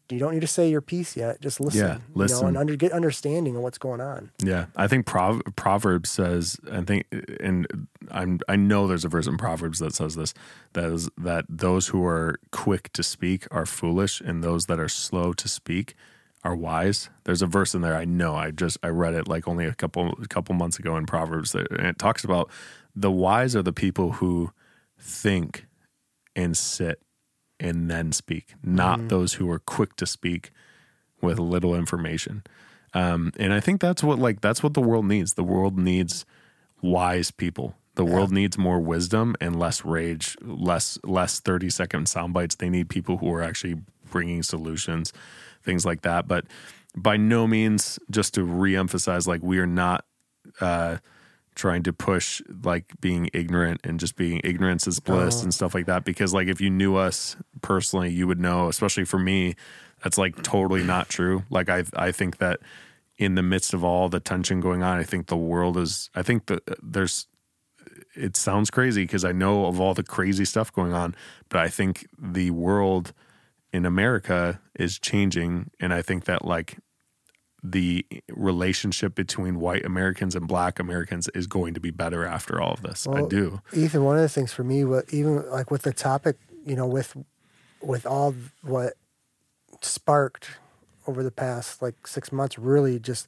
You 0.09 0.19
don't 0.19 0.33
need 0.33 0.41
to 0.41 0.47
say 0.47 0.69
your 0.69 0.81
piece 0.81 1.17
yet. 1.17 1.41
Just 1.41 1.59
listen. 1.59 1.79
Yeah, 1.81 1.93
You 1.93 1.99
know, 1.99 2.03
listen. 2.13 2.47
and 2.49 2.57
under, 2.57 2.75
get 2.75 2.91
understanding 2.91 3.55
of 3.55 3.63
what's 3.63 3.79
going 3.79 4.01
on. 4.01 4.29
Yeah, 4.43 4.67
I 4.75 4.87
think 4.87 5.05
Prov- 5.07 5.41
Proverbs 5.55 6.11
says, 6.11 6.57
I 6.71 6.81
think, 6.81 7.07
and 7.39 7.87
I'm 8.11 8.39
I 8.47 8.55
know 8.55 8.85
there's 8.87 9.05
a 9.05 9.09
verse 9.09 9.25
in 9.25 9.37
Proverbs 9.37 9.79
that 9.79 9.95
says 9.95 10.15
this 10.15 10.33
that 10.73 10.85
is 10.91 11.09
that 11.17 11.45
those 11.49 11.87
who 11.87 12.05
are 12.05 12.39
quick 12.51 12.93
to 12.93 13.01
speak 13.03 13.47
are 13.49 13.65
foolish, 13.65 14.21
and 14.21 14.43
those 14.43 14.65
that 14.65 14.79
are 14.79 14.87
slow 14.89 15.33
to 15.33 15.47
speak 15.47 15.95
are 16.43 16.55
wise. 16.55 17.09
There's 17.23 17.41
a 17.41 17.47
verse 17.47 17.73
in 17.73 17.81
there 17.81 17.95
I 17.95 18.05
know. 18.05 18.35
I 18.35 18.51
just 18.51 18.77
I 18.83 18.89
read 18.89 19.15
it 19.15 19.27
like 19.27 19.47
only 19.47 19.65
a 19.65 19.73
couple 19.73 20.13
a 20.21 20.27
couple 20.27 20.53
months 20.53 20.77
ago 20.77 20.95
in 20.97 21.07
Proverbs, 21.07 21.53
that, 21.53 21.71
and 21.71 21.87
it 21.87 21.97
talks 21.97 22.23
about 22.23 22.51
the 22.95 23.09
wise 23.11 23.55
are 23.55 23.63
the 23.63 23.73
people 23.73 24.11
who 24.13 24.51
think 24.99 25.65
and 26.35 26.55
sit 26.55 27.01
and 27.59 27.89
then 27.89 28.11
speak, 28.11 28.55
not 28.63 29.07
those 29.07 29.33
who 29.33 29.49
are 29.49 29.59
quick 29.59 29.95
to 29.97 30.05
speak 30.05 30.51
with 31.21 31.39
little 31.39 31.73
information. 31.75 32.43
Um, 32.93 33.31
and 33.37 33.53
I 33.53 33.59
think 33.59 33.81
that's 33.81 34.03
what 34.03 34.19
like 34.19 34.41
that's 34.41 34.63
what 34.63 34.73
the 34.73 34.81
world 34.81 35.05
needs. 35.05 35.33
The 35.33 35.43
world 35.43 35.77
needs 35.77 36.25
wise 36.81 37.31
people. 37.31 37.75
The 37.95 38.05
world 38.05 38.31
needs 38.31 38.57
more 38.57 38.79
wisdom 38.79 39.35
and 39.39 39.57
less 39.57 39.85
rage, 39.85 40.37
less 40.41 40.97
less 41.03 41.39
thirty 41.39 41.69
second 41.69 42.07
sound 42.07 42.33
bites. 42.33 42.55
They 42.55 42.69
need 42.69 42.89
people 42.89 43.17
who 43.17 43.33
are 43.33 43.41
actually 43.41 43.75
bringing 44.11 44.43
solutions, 44.43 45.13
things 45.63 45.85
like 45.85 46.01
that. 46.01 46.27
But 46.27 46.45
by 46.95 47.17
no 47.17 47.47
means, 47.47 47.99
just 48.09 48.33
to 48.35 48.41
reemphasize, 48.41 49.27
like 49.27 49.43
we 49.43 49.59
are 49.59 49.67
not 49.67 50.05
uh, 50.61 50.97
trying 51.55 51.83
to 51.83 51.93
push 51.93 52.41
like 52.63 52.93
being 52.99 53.29
ignorant 53.33 53.81
and 53.83 53.99
just 53.99 54.15
being 54.15 54.41
ignorance 54.43 54.85
is 54.87 54.99
bliss 54.99 55.41
and 55.41 55.47
oh. 55.47 55.51
stuff 55.51 55.73
like 55.73 55.85
that. 55.85 56.03
Because 56.03 56.33
like 56.33 56.47
if 56.47 56.61
you 56.61 56.69
knew 56.69 56.95
us 56.95 57.35
personally, 57.61 58.11
you 58.11 58.27
would 58.27 58.39
know. 58.39 58.67
Especially 58.67 59.05
for 59.05 59.17
me, 59.17 59.55
that's 60.03 60.17
like 60.17 60.43
totally 60.43 60.83
not 60.83 61.09
true. 61.09 61.43
Like 61.49 61.69
I 61.69 61.83
I 61.95 62.11
think 62.11 62.37
that 62.37 62.59
in 63.17 63.35
the 63.35 63.43
midst 63.43 63.73
of 63.73 63.83
all 63.83 64.09
the 64.09 64.19
tension 64.19 64.59
going 64.59 64.83
on, 64.83 64.97
I 64.97 65.03
think 65.03 65.27
the 65.27 65.37
world 65.37 65.77
is. 65.77 66.09
I 66.13 66.21
think 66.21 66.47
that 66.47 66.61
there's. 66.83 67.27
It 68.15 68.37
sounds 68.37 68.69
crazy 68.69 69.03
because 69.03 69.25
I 69.25 69.33
know 69.33 69.65
of 69.65 69.79
all 69.79 69.93
the 69.93 70.03
crazy 70.03 70.45
stuff 70.45 70.71
going 70.71 70.93
on, 70.93 71.15
but 71.49 71.59
I 71.59 71.67
think 71.67 72.07
the 72.17 72.51
world 72.51 73.13
in 73.73 73.85
America 73.85 74.61
is 74.79 74.97
changing, 74.99 75.69
and 75.81 75.93
I 75.93 76.01
think 76.01 76.25
that 76.25 76.45
like 76.45 76.77
the 77.71 78.05
relationship 78.29 79.15
between 79.15 79.59
white 79.59 79.85
Americans 79.85 80.35
and 80.35 80.47
black 80.47 80.79
Americans 80.79 81.27
is 81.29 81.47
going 81.47 81.73
to 81.73 81.79
be 81.79 81.91
better 81.91 82.25
after 82.25 82.61
all 82.61 82.73
of 82.73 82.81
this. 82.81 83.07
I 83.07 83.25
do. 83.27 83.61
Ethan, 83.73 84.03
one 84.03 84.15
of 84.17 84.21
the 84.21 84.29
things 84.29 84.53
for 84.53 84.63
me, 84.63 84.83
what 84.83 85.05
even 85.11 85.49
like 85.49 85.71
with 85.71 85.83
the 85.83 85.93
topic, 85.93 86.37
you 86.65 86.75
know, 86.75 86.87
with 86.87 87.15
with 87.81 88.05
all 88.05 88.35
what 88.61 88.93
sparked 89.81 90.49
over 91.07 91.23
the 91.23 91.31
past 91.31 91.81
like 91.81 92.07
six 92.07 92.31
months, 92.31 92.57
really 92.57 92.99
just. 92.99 93.27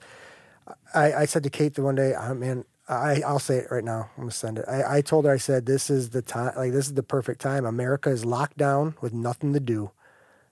I, 0.94 1.14
I 1.14 1.26
said 1.26 1.44
to 1.44 1.50
Kate 1.50 1.76
the 1.76 1.82
one 1.82 1.96
day, 1.96 2.14
I 2.14 2.34
man, 2.34 2.66
I 2.90 3.22
I'll 3.26 3.40
say 3.40 3.58
it 3.58 3.72
right 3.72 3.84
now. 3.84 4.10
I'm 4.18 4.24
gonna 4.24 4.32
send 4.32 4.60
it. 4.60 4.66
I, 4.68 4.98
I 4.98 5.02
told 5.02 5.26
her, 5.26 5.32
I 5.32 5.38
said, 5.38 5.66
this 5.66 5.90
is 5.90 6.10
the 6.10 6.22
time, 6.22 6.54
like 6.58 6.74
this 6.74 6.88
is 6.88 6.94
the 6.94 7.04
perfect 7.04 7.40
time. 7.40 7.66
America 7.66 8.10
is 8.10 8.26
locked 8.26 8.58
down 8.58 8.96
with 9.00 9.14
nothing 9.14 9.54
to 9.54 9.62
do, 9.62 9.92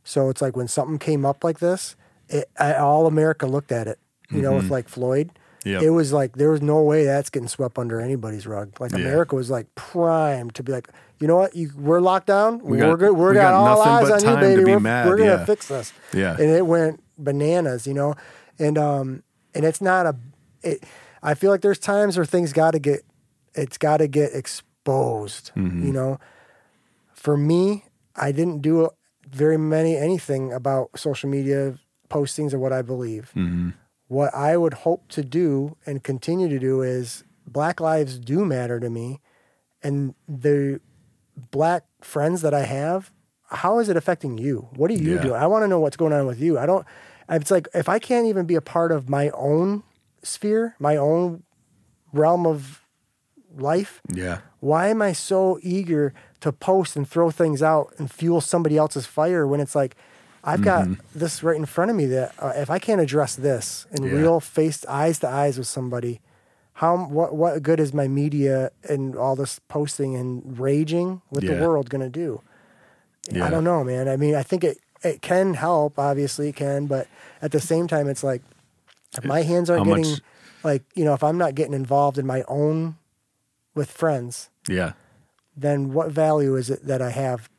so 0.05 0.29
it's 0.29 0.41
like 0.41 0.55
when 0.55 0.69
something 0.69 0.99
came 0.99 1.25
up 1.25 1.43
like 1.43 1.59
this, 1.59 1.97
it, 2.29 2.49
I, 2.59 2.75
all 2.75 3.07
America 3.07 3.47
looked 3.47 3.71
at 3.71 3.87
it. 3.87 3.99
You 4.31 4.41
know, 4.41 4.55
with 4.55 4.71
like 4.71 4.89
Floyd. 4.89 5.29
Yep. 5.65 5.81
It 5.81 5.89
was 5.89 6.13
like 6.13 6.35
there 6.35 6.51
was 6.51 6.61
no 6.61 6.81
way 6.83 7.05
that's 7.05 7.29
getting 7.29 7.47
swept 7.47 7.77
under 7.79 7.99
anybody's 7.99 8.45
rug. 8.45 8.79
Like 8.79 8.91
Yeah. 8.91 8.99
America 8.99 9.35
was 9.35 9.49
like 9.49 9.73
primed 9.75 10.53
to 10.55 10.63
be 10.63 10.71
like, 10.71 10.89
you 11.19 11.27
know 11.27 11.37
what, 11.37 11.55
you, 11.55 11.71
we're 11.75 12.01
locked 12.01 12.27
down. 12.27 12.59
We 12.59 12.77
we're 12.77 12.97
good. 12.97 13.13
We're 13.13 13.29
we 13.29 13.35
got, 13.35 13.51
got 13.51 13.53
all 13.53 13.81
eyes 13.81 14.11
on 14.11 14.29
you, 14.29 14.39
baby. 14.39 14.63
be 14.63 14.75
we're, 14.75 15.05
we're 15.05 15.17
gonna 15.17 15.29
yeah. 15.29 15.45
fix 15.45 15.67
this. 15.67 15.91
Yeah. 16.13 16.33
and 16.33 16.49
it 16.49 16.65
went 16.65 17.01
bananas, 17.17 17.87
you 17.87 17.93
know, 17.93 18.15
and 18.59 18.77
um, 18.77 19.23
and 19.53 19.65
it's 19.65 19.81
not 19.81 20.05
a. 20.05 20.15
It, 20.61 20.83
I 21.23 21.33
feel 21.33 21.49
like 21.49 21.61
there's 21.61 21.79
times 21.79 22.17
where 22.17 22.25
things 22.25 22.53
got 22.53 22.71
to 22.71 22.79
get, 22.79 23.01
it's 23.55 23.79
got 23.79 23.97
to 23.97 24.07
get 24.07 24.35
exposed. 24.35 25.51
Mm-hmm. 25.55 25.87
You 25.87 25.93
know, 25.93 26.19
for 27.13 27.37
me, 27.37 27.85
I 28.15 28.31
didn't 28.31 28.61
do 28.61 28.89
very 29.27 29.57
many 29.57 29.97
anything 29.97 30.53
about 30.53 30.91
social 30.99 31.29
media 31.29 31.79
postings 32.09 32.53
or 32.53 32.59
what 32.59 32.73
I 32.73 32.81
believe. 32.81 33.31
Mm-hmm. 33.35 33.69
What 34.07 34.33
I 34.35 34.55
would 34.57 34.73
hope 34.73 35.07
to 35.09 35.23
do 35.23 35.77
and 35.85 36.03
continue 36.03 36.47
to 36.49 36.59
do 36.59 36.81
is 36.81 37.23
Black 37.47 37.79
lives 37.79 38.17
do 38.19 38.43
matter 38.43 38.79
to 38.79 38.89
me, 38.89 39.19
and 39.83 40.15
the 40.27 40.79
black 41.51 41.83
friends 42.01 42.41
that 42.41 42.53
I 42.55 42.63
have. 42.63 43.11
How 43.49 43.77
is 43.79 43.87
it 43.89 43.95
affecting 43.95 44.37
you? 44.39 44.67
What 44.75 44.89
are 44.89 44.95
you 44.95 45.15
Yeah. 45.15 45.21
doing? 45.21 45.35
I 45.35 45.45
want 45.45 45.63
to 45.63 45.67
know 45.67 45.79
what's 45.79 45.95
going 45.97 46.11
on 46.13 46.25
with 46.25 46.39
you. 46.41 46.57
I 46.57 46.65
don't. 46.65 46.85
It's 47.29 47.51
like 47.51 47.67
if 47.75 47.87
I 47.87 47.99
can't 47.99 48.25
even 48.25 48.45
be 48.47 48.55
a 48.55 48.61
part 48.61 48.91
of 48.91 49.09
my 49.09 49.29
own 49.29 49.83
sphere, 50.23 50.75
my 50.79 50.97
own 50.97 51.43
realm 52.11 52.47
of 52.47 52.81
life, 53.55 54.01
Yeah. 54.11 54.39
why 54.59 54.87
am 54.87 55.01
I 55.01 55.13
so 55.13 55.59
eager 55.61 56.13
to 56.41 56.51
post 56.51 56.95
and 56.95 57.07
throw 57.07 57.29
things 57.31 57.61
out 57.61 57.93
and 57.99 58.11
fuel 58.11 58.41
somebody 58.41 58.75
else's 58.77 59.05
fire 59.05 59.45
when 59.47 59.59
it's 59.59 59.75
like 59.75 59.95
I've 60.45 60.61
got 60.61 60.87
this 61.15 61.41
right 61.43 61.55
in 61.55 61.65
front 61.65 61.89
of 61.91 61.97
me 61.97 62.05
that 62.07 62.33
uh, 62.39 62.53
if 62.55 62.69
I 62.69 62.77
can't 62.79 63.01
address 63.01 63.35
this 63.35 63.87
in 63.91 64.03
Yeah. 64.03 64.11
real 64.11 64.39
face 64.39 64.85
eyes 64.85 65.17
to 65.19 65.27
eyes 65.27 65.57
with 65.57 65.67
somebody, 65.67 66.21
how 66.73 66.97
what 67.05 67.35
what 67.35 67.63
good 67.63 67.79
is 67.79 67.93
my 67.93 68.07
media 68.07 68.71
and 68.87 69.15
all 69.15 69.35
this 69.35 69.59
posting 69.67 70.15
and 70.15 70.57
raging 70.59 71.21
with 71.31 71.43
Yeah. 71.43 71.55
the 71.55 71.61
world 71.67 71.89
going 71.89 72.01
to 72.03 72.09
do? 72.09 72.41
Yeah. 73.31 73.45
I 73.45 73.49
don't 73.49 73.63
know, 73.63 73.83
man. 73.83 74.07
I 74.07 74.17
mean, 74.17 74.35
I 74.35 74.43
think 74.43 74.63
it 74.63 74.77
it 75.03 75.21
can 75.21 75.55
help, 75.55 75.97
obviously 75.99 76.49
it 76.49 76.55
can, 76.55 76.85
but 76.85 77.07
at 77.41 77.51
the 77.51 77.59
same 77.59 77.87
time, 77.87 78.07
it's 78.07 78.23
like 78.23 78.41
if 79.17 79.23
my 79.25 79.41
hands 79.41 79.69
aren't 79.69 79.85
How 79.87 79.95
getting 79.95 80.11
much- 80.11 80.21
like 80.63 80.83
you 80.95 81.05
know 81.05 81.13
if 81.15 81.23
I'm 81.23 81.37
not 81.37 81.55
getting 81.55 81.73
involved 81.73 82.17
in 82.17 82.25
my 82.27 82.43
own 82.47 82.97
with 83.73 83.89
friends 83.91 84.49
Yeah. 84.69 84.93
then 85.57 85.91
what 85.93 86.11
value 86.11 86.55
is 86.55 86.69
it 86.69 86.85
that 86.85 87.01
I 87.01 87.09
have? 87.11 87.49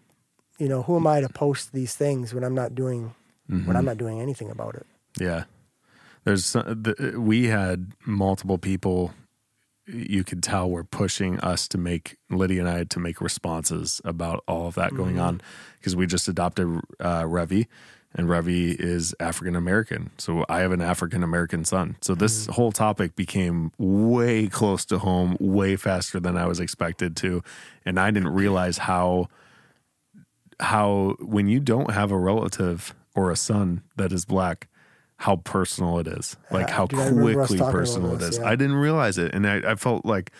You 0.58 0.68
know, 0.68 0.82
who 0.82 0.96
am 0.96 1.06
I 1.06 1.20
to 1.20 1.28
post 1.28 1.72
these 1.72 1.94
things 1.94 2.32
when 2.32 2.44
I'm 2.44 2.54
not 2.54 2.74
doing 2.74 3.14
when 3.48 3.60
I'm 3.60 3.66
mm-hmm. 3.66 3.84
not 3.84 3.98
doing 3.98 4.20
anything 4.20 4.50
about 4.50 4.74
it? 4.74 4.86
Yeah. 5.18 5.44
There's 6.24 6.52
the, 6.52 7.14
we 7.16 7.46
had 7.46 7.92
multiple 8.04 8.58
people 8.58 9.14
you 9.86 10.24
could 10.24 10.42
tell 10.42 10.68
were 10.68 10.82
pushing 10.82 11.38
us 11.40 11.68
to 11.68 11.78
make 11.78 12.16
Lydia 12.28 12.60
and 12.60 12.68
I 12.68 12.84
to 12.84 12.98
make 12.98 13.20
responses 13.20 14.00
about 14.04 14.42
all 14.48 14.66
of 14.66 14.74
that 14.74 14.94
going 14.94 15.14
mm-hmm. 15.14 15.24
on 15.24 15.40
because 15.78 15.94
we 15.94 16.06
just 16.06 16.26
adopted 16.26 16.66
uh, 16.98 17.22
Revi 17.22 17.66
and 18.16 18.28
Revi 18.28 18.74
is 18.74 19.14
African 19.20 19.54
American. 19.54 20.10
So 20.18 20.44
I 20.48 20.60
have 20.60 20.72
an 20.72 20.80
African 20.80 21.22
American 21.22 21.64
son. 21.64 21.96
So 22.00 22.14
this 22.14 22.42
mm-hmm. 22.42 22.52
whole 22.52 22.72
topic 22.72 23.14
became 23.14 23.70
way 23.78 24.48
close 24.48 24.84
to 24.86 24.98
home, 24.98 25.36
way 25.38 25.76
faster 25.76 26.18
than 26.18 26.36
I 26.36 26.46
was 26.46 26.58
expected 26.58 27.14
to. 27.18 27.42
And 27.84 28.00
I 28.00 28.10
didn't 28.10 28.30
realize 28.30 28.78
how 28.78 29.28
how 30.60 31.16
when 31.20 31.48
you 31.48 31.60
don't 31.60 31.90
have 31.92 32.10
a 32.10 32.18
relative 32.18 32.94
or 33.14 33.30
a 33.30 33.36
son 33.36 33.82
that 33.96 34.12
is 34.12 34.24
black, 34.24 34.68
how 35.18 35.36
personal 35.36 35.98
it 35.98 36.06
is. 36.06 36.36
Like 36.50 36.70
how 36.70 36.86
dude, 36.86 37.00
I 37.00 37.06
remember 37.08 37.42
us 37.42 37.48
quickly 37.48 37.72
personal 37.72 38.14
it 38.14 38.18
this, 38.18 38.30
is. 38.30 38.38
yeah. 38.38 38.48
I 38.48 38.56
didn't 38.56 38.76
realize 38.76 39.18
it. 39.18 39.34
And 39.34 39.46
I, 39.46 39.72
I 39.72 39.74
felt 39.74 40.04
like 40.04 40.30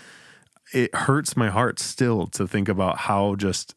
it 0.73 0.95
hurts 0.95 1.37
my 1.37 1.49
heart 1.49 1.79
still 1.79 2.27
to 2.29 2.47
think 2.47 2.69
about 2.69 2.99
how 2.99 3.35
just 3.37 3.75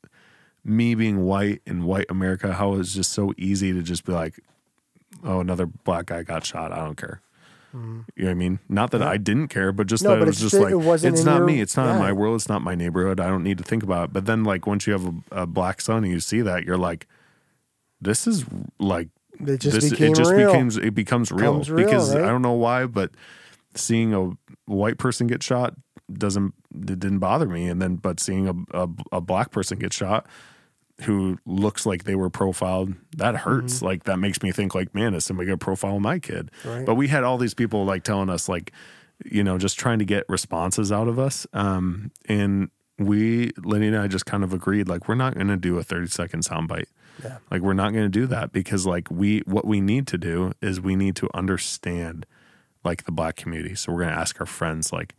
me 0.63 0.95
being 0.95 1.23
white 1.23 1.61
in 1.65 1.83
white 1.85 2.07
America, 2.09 2.53
how 2.53 2.75
it's 2.75 2.93
just 2.93 3.13
so 3.13 3.33
easy 3.37 3.71
to 3.71 3.81
just 3.81 4.05
be 4.05 4.11
like, 4.11 4.39
oh, 5.23 5.39
another 5.39 5.65
black 5.65 6.07
guy 6.07 6.23
got 6.23 6.45
shot. 6.45 6.71
I 6.71 6.77
don't 6.77 6.97
care. 6.97 7.21
You 7.73 7.79
know 7.79 8.03
what 8.15 8.29
I 8.29 8.33
mean? 8.33 8.59
Not 8.67 8.91
that 8.91 9.01
I 9.03 9.17
didn't 9.17 9.49
care, 9.49 9.71
but 9.71 9.87
just. 9.87 10.03
No, 10.03 10.11
that 10.11 10.15
but 10.19 10.23
it 10.23 10.27
was 10.27 10.39
just 10.39 10.55
like, 10.55 10.73
it 10.73 11.03
it's 11.05 11.23
not 11.23 11.37
your- 11.37 11.45
me. 11.45 11.61
It's 11.61 11.77
not 11.77 11.93
in 11.93 11.99
my 11.99 12.11
world. 12.11 12.35
It's 12.35 12.49
not 12.49 12.61
my 12.61 12.73
neighborhood. 12.75 13.19
I 13.19 13.27
don't 13.27 13.43
need 13.43 13.57
to 13.59 13.63
think 13.63 13.83
about 13.83 14.05
it. 14.05 14.13
But 14.13 14.25
then, 14.25 14.43
like, 14.43 14.65
once 14.65 14.87
you 14.87 14.93
have 14.93 15.05
a, 15.05 15.41
a 15.43 15.45
black 15.45 15.81
son 15.81 16.03
and 16.03 16.11
you 16.11 16.19
see 16.19 16.41
that, 16.41 16.63
you're 16.65 16.77
like, 16.77 17.05
this 18.01 18.25
is 18.25 18.45
like, 18.79 19.09
It 19.39 19.57
just 19.57 19.79
this, 19.81 19.89
became 19.91 20.13
it 20.13 20.15
just 20.15 20.31
real. 20.31 20.51
becomes, 20.51 20.77
it 20.77 20.95
becomes 20.95 21.31
real. 21.31 21.53
Becomes 21.59 21.69
real, 21.71 21.85
because 21.85 22.15
right? 22.15 22.23
I 22.23 22.27
don't 22.27 22.41
know 22.41 22.53
why, 22.53 22.85
but 22.87 23.11
seeing 23.75 24.13
a 24.15 24.31
white 24.65 24.97
person 24.97 25.27
get 25.27 25.43
shot 25.43 25.75
doesn't, 26.11 26.53
it 26.73 26.99
didn't 26.99 27.19
bother 27.19 27.45
me. 27.47 27.67
And 27.67 27.79
then, 27.81 27.97
but 27.97 28.19
seeing 28.19 28.47
a, 28.47 28.83
a, 28.83 28.89
a 29.11 29.21
black 29.21 29.51
person 29.51 29.77
get 29.77 29.93
shot, 29.93 30.25
who 31.03 31.37
looks 31.45 31.85
like 31.85 32.03
they 32.03 32.15
were 32.15 32.29
profiled, 32.29 32.93
that 33.15 33.35
hurts. 33.35 33.77
Mm-hmm. 33.77 33.85
Like 33.85 34.03
that 34.03 34.17
makes 34.17 34.41
me 34.41 34.51
think 34.51 34.75
like, 34.75 34.93
man, 34.93 35.13
is 35.13 35.25
somebody 35.25 35.47
gonna 35.47 35.57
profile 35.57 35.99
my 35.99 36.19
kid? 36.19 36.51
Right. 36.65 36.85
But 36.85 36.95
we 36.95 37.07
had 37.07 37.23
all 37.23 37.37
these 37.37 37.53
people 37.53 37.85
like 37.85 38.03
telling 38.03 38.29
us 38.29 38.49
like, 38.49 38.71
you 39.25 39.43
know, 39.43 39.57
just 39.57 39.79
trying 39.79 39.99
to 39.99 40.05
get 40.05 40.25
responses 40.27 40.91
out 40.91 41.07
of 41.07 41.19
us. 41.19 41.47
Um, 41.53 42.11
and 42.27 42.69
we, 42.97 43.51
Lenny 43.63 43.87
and 43.87 43.97
I 43.97 44.07
just 44.07 44.25
kind 44.25 44.43
of 44.43 44.53
agreed 44.53 44.87
like 44.89 45.07
we're 45.07 45.15
not 45.15 45.35
gonna 45.35 45.57
do 45.57 45.77
a 45.77 45.83
30 45.83 46.07
second 46.07 46.43
soundbite. 46.43 46.87
Yeah. 47.23 47.37
Like 47.49 47.61
we're 47.61 47.73
not 47.73 47.93
gonna 47.93 48.09
do 48.09 48.27
that 48.27 48.51
because 48.51 48.85
like 48.85 49.09
we 49.09 49.39
what 49.39 49.65
we 49.65 49.79
need 49.81 50.07
to 50.07 50.17
do 50.17 50.53
is 50.61 50.81
we 50.81 50.95
need 50.95 51.15
to 51.17 51.29
understand 51.33 52.25
like 52.83 53.05
the 53.05 53.11
black 53.11 53.35
community. 53.35 53.75
So 53.75 53.93
we're 53.93 54.03
gonna 54.03 54.17
ask 54.17 54.39
our 54.39 54.45
friends 54.45 54.91
like, 54.91 55.15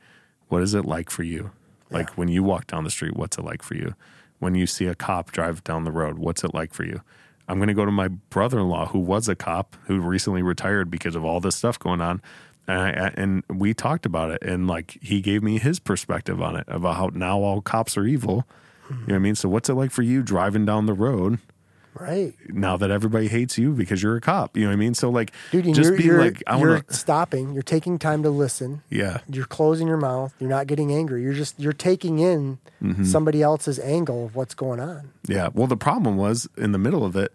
what 0.48 0.62
is 0.62 0.74
it 0.74 0.84
like 0.84 1.10
for 1.10 1.22
you? 1.22 1.52
Like 1.92 2.10
when 2.10 2.28
you 2.28 2.42
walk 2.42 2.68
down 2.68 2.84
the 2.84 2.90
street, 2.90 3.16
what's 3.16 3.36
it 3.36 3.44
like 3.44 3.62
for 3.62 3.74
you? 3.74 3.94
When 4.40 4.54
you 4.54 4.66
see 4.66 4.86
a 4.86 4.94
cop 4.94 5.30
drive 5.32 5.62
down 5.62 5.84
the 5.84 5.92
road, 5.92 6.18
what's 6.18 6.42
it 6.42 6.52
like 6.52 6.74
for 6.74 6.84
you? 6.84 7.02
I'm 7.46 7.58
going 7.58 7.68
to 7.68 7.74
go 7.74 7.84
to 7.84 7.90
my 7.92 8.08
brother 8.08 8.58
in 8.58 8.68
law, 8.68 8.86
who 8.86 8.98
was 8.98 9.28
a 9.28 9.34
cop, 9.34 9.76
who 9.86 10.00
recently 10.00 10.42
retired 10.42 10.90
because 10.90 11.14
of 11.14 11.24
all 11.24 11.40
this 11.40 11.56
stuff 11.56 11.78
going 11.78 12.00
on. 12.00 12.22
And, 12.66 12.80
I, 12.80 13.12
and 13.16 13.42
we 13.48 13.74
talked 13.74 14.06
about 14.06 14.30
it. 14.30 14.42
And 14.42 14.66
like 14.66 14.98
he 15.02 15.20
gave 15.20 15.42
me 15.42 15.58
his 15.58 15.78
perspective 15.78 16.40
on 16.40 16.56
it 16.56 16.64
about 16.68 16.96
how 16.96 17.10
now 17.12 17.40
all 17.40 17.60
cops 17.60 17.96
are 17.96 18.06
evil. 18.06 18.46
You 18.88 18.96
know 18.96 19.02
what 19.06 19.14
I 19.14 19.18
mean? 19.18 19.34
So, 19.36 19.48
what's 19.48 19.68
it 19.68 19.74
like 19.74 19.92
for 19.92 20.02
you 20.02 20.20
driving 20.20 20.66
down 20.66 20.86
the 20.86 20.94
road 20.94 21.38
Right. 21.94 22.34
now 22.48 22.76
that 22.76 22.90
everybody 22.90 23.28
hates 23.28 23.58
you 23.58 23.72
because 23.72 24.02
you're 24.02 24.16
a 24.16 24.20
cop? 24.20 24.56
You 24.56 24.62
know 24.64 24.68
what 24.70 24.74
I 24.74 24.76
mean? 24.76 24.94
So, 24.94 25.10
like, 25.10 25.32
Dude, 25.50 25.64
just 25.66 25.80
you're, 25.80 25.96
being 25.96 26.08
you're, 26.08 26.20
like, 26.24 26.42
I 26.46 26.58
you're 26.58 26.70
want 26.74 26.88
to, 26.88 26.94
stopping. 26.94 27.52
You're 27.52 27.62
taking 27.62 27.98
time 27.98 28.22
to 28.22 28.30
listen. 28.30 28.82
yeah, 28.90 29.18
You're 29.28 29.44
closing 29.46 29.86
your 29.88 29.96
mouth. 29.96 30.34
You're 30.38 30.48
not 30.50 30.66
getting 30.66 30.92
angry. 30.92 31.22
You're 31.22 31.34
just 31.34 31.58
you're 31.60 31.72
taking 31.72 32.18
in 32.18 32.58
Mm-hmm. 32.82 33.04
somebody 33.04 33.42
else's 33.42 33.78
angle 33.78 34.24
of 34.24 34.34
what's 34.34 34.54
going 34.54 34.80
on. 34.80 35.10
Yeah. 35.28 35.50
Well, 35.52 35.66
the 35.66 35.76
problem 35.76 36.16
was 36.16 36.48
in 36.56 36.72
the 36.72 36.78
middle 36.78 37.04
of 37.04 37.14
it, 37.14 37.34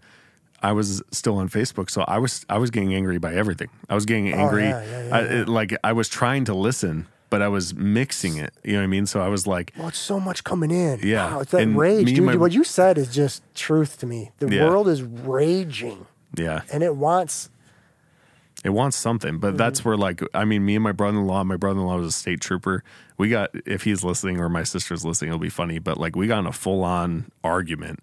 I 0.64 0.72
was 0.72 1.04
still 1.12 1.38
on 1.38 1.50
Facebook, 1.50 1.92
so 1.92 2.02
I 2.08 2.18
was 2.18 2.44
I 2.50 2.58
was 2.58 2.72
getting 2.72 2.96
angry 2.96 3.20
by 3.20 3.36
everything. 3.36 3.70
I 3.88 3.94
was 3.94 4.06
getting 4.08 4.34
angry, 4.34 4.66
Oh, 4.66 4.70
yeah, 4.70 4.84
yeah, 4.84 5.08
yeah, 5.08 5.16
I, 5.16 5.20
It, 5.42 5.48
like 5.48 5.76
I 5.84 5.94
was 5.94 6.10
trying 6.10 6.46
to 6.46 6.56
listen, 6.56 7.06
but 7.30 7.42
I 7.42 7.48
was 7.48 7.74
mixing 7.76 8.38
it. 8.38 8.54
You 8.64 8.74
know 8.74 8.80
what 8.80 8.84
I 8.84 8.88
mean? 8.88 9.06
So 9.06 9.22
I 9.22 9.28
was 9.30 9.46
like, 9.48 9.74
Well, 9.78 9.88
it's 9.90 9.98
so 9.98 10.20
much 10.20 10.44
coming 10.44 10.72
in. 10.72 11.00
Yeah. 11.04 11.34
Wow, 11.34 11.40
it's 11.42 11.52
that 11.52 11.62
And 11.62 11.78
rage, 11.78 12.08
dude. 12.14 12.24
my- 12.24 12.36
what 12.36 12.52
you 12.52 12.64
said 12.64 12.98
is 12.98 13.14
just 13.14 13.44
truth 13.56 13.98
to 14.00 14.06
me. 14.06 14.32
The 14.40 14.50
Yeah. 14.54 14.66
world 14.70 14.88
is 14.88 15.02
raging, 15.04 16.06
yeah, 16.38 16.62
and 16.72 16.84
it 16.84 16.96
wants. 16.96 17.50
it 18.64 18.70
wants 18.74 18.98
something. 18.98 19.38
But 19.38 19.58
that's 19.58 19.82
Mm-hmm. 19.82 19.90
where 19.90 19.98
like 19.98 20.22
I 20.34 20.44
mean, 20.44 20.66
me 20.66 20.76
and 20.76 20.84
my 20.84 20.92
brother-in-law, 20.92 21.44
my 21.44 21.56
brother-in-law 21.58 21.98
was 21.98 22.08
a 22.08 22.12
state 22.12 22.42
trooper. 22.42 22.84
We 23.18 23.30
got 23.30 23.52
if 23.66 23.84
he's 23.84 24.04
listening 24.04 24.40
or 24.40 24.50
my 24.50 24.64
sister's 24.64 25.06
listening, 25.06 25.30
it'll 25.30 25.40
be 25.40 25.50
funny. 25.50 25.78
But 25.78 26.00
like 26.00 26.16
we 26.16 26.26
got 26.28 26.40
in 26.40 26.48
a 26.48 26.52
full-on 26.52 27.32
argument 27.44 28.00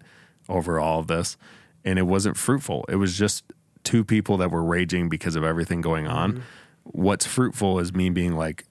over 0.47 0.79
all 0.79 0.99
of 0.99 1.07
this, 1.07 1.35
and 1.83 1.99
it 1.99 2.03
wasn't 2.03 2.37
fruitful. 2.37 2.85
It 2.87 2.95
was 2.95 3.17
just 3.17 3.43
two 3.83 4.05
people 4.05 4.37
that 4.37 4.51
were 4.51 4.63
raging 4.63 5.09
because 5.09 5.35
of 5.35 5.43
everything 5.43 5.81
going 5.81 6.07
on. 6.07 6.31
Mm-hmm. 6.31 6.41
What's 6.85 7.25
fruitful 7.25 7.79
is 7.79 7.93
me 7.93 8.09
being 8.09 8.35
like, 8.37 8.63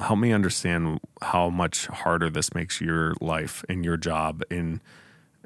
help 0.00 0.18
me 0.18 0.32
understand 0.32 1.00
how 1.22 1.50
much 1.50 1.86
harder 1.86 2.30
this 2.30 2.54
makes 2.54 2.80
your 2.80 3.14
life 3.20 3.64
and 3.68 3.84
your 3.84 3.96
job 3.96 4.42
and 4.50 4.80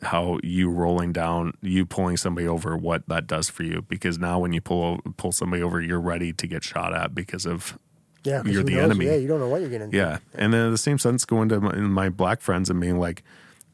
how 0.02 0.38
you 0.42 0.68
rolling 0.68 1.12
down 1.12 1.52
you 1.62 1.86
pulling 1.86 2.16
somebody 2.16 2.46
over 2.46 2.76
what 2.76 3.06
that 3.08 3.26
does 3.26 3.48
for 3.48 3.62
you 3.62 3.82
because 3.82 4.18
now 4.18 4.38
when 4.38 4.52
you 4.52 4.60
pull 4.60 4.98
pull 5.16 5.30
somebody 5.32 5.62
over 5.62 5.80
you're 5.80 6.00
ready 6.00 6.32
to 6.32 6.46
get 6.46 6.64
shot 6.64 6.92
at 6.92 7.14
because 7.14 7.46
of 7.46 7.78
Yeah, 8.24 8.42
You're 8.44 8.64
the 8.64 8.74
knows? 8.74 8.84
enemy. 8.84 9.06
Yeah, 9.06 9.14
you 9.14 9.28
don't 9.28 9.38
know 9.40 9.48
what 9.48 9.60
you're 9.60 9.70
getting. 9.70 9.86
into. 9.86 9.96
yeah 9.96 10.18
and 10.34 10.52
then 10.52 10.66
in 10.66 10.70
the 10.72 10.78
same 10.78 10.98
sense 10.98 11.24
going 11.24 11.48
to 11.50 11.60
my, 11.60 11.74
my 11.76 12.08
black 12.08 12.40
friends 12.40 12.68
and 12.68 12.80
being 12.80 12.98
like 12.98 13.22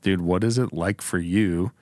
dude 0.03 0.21
what 0.21 0.45
is 0.45 0.59
it 0.59 0.73
like 0.73 1.01
for 1.01 1.19
you 1.19 1.73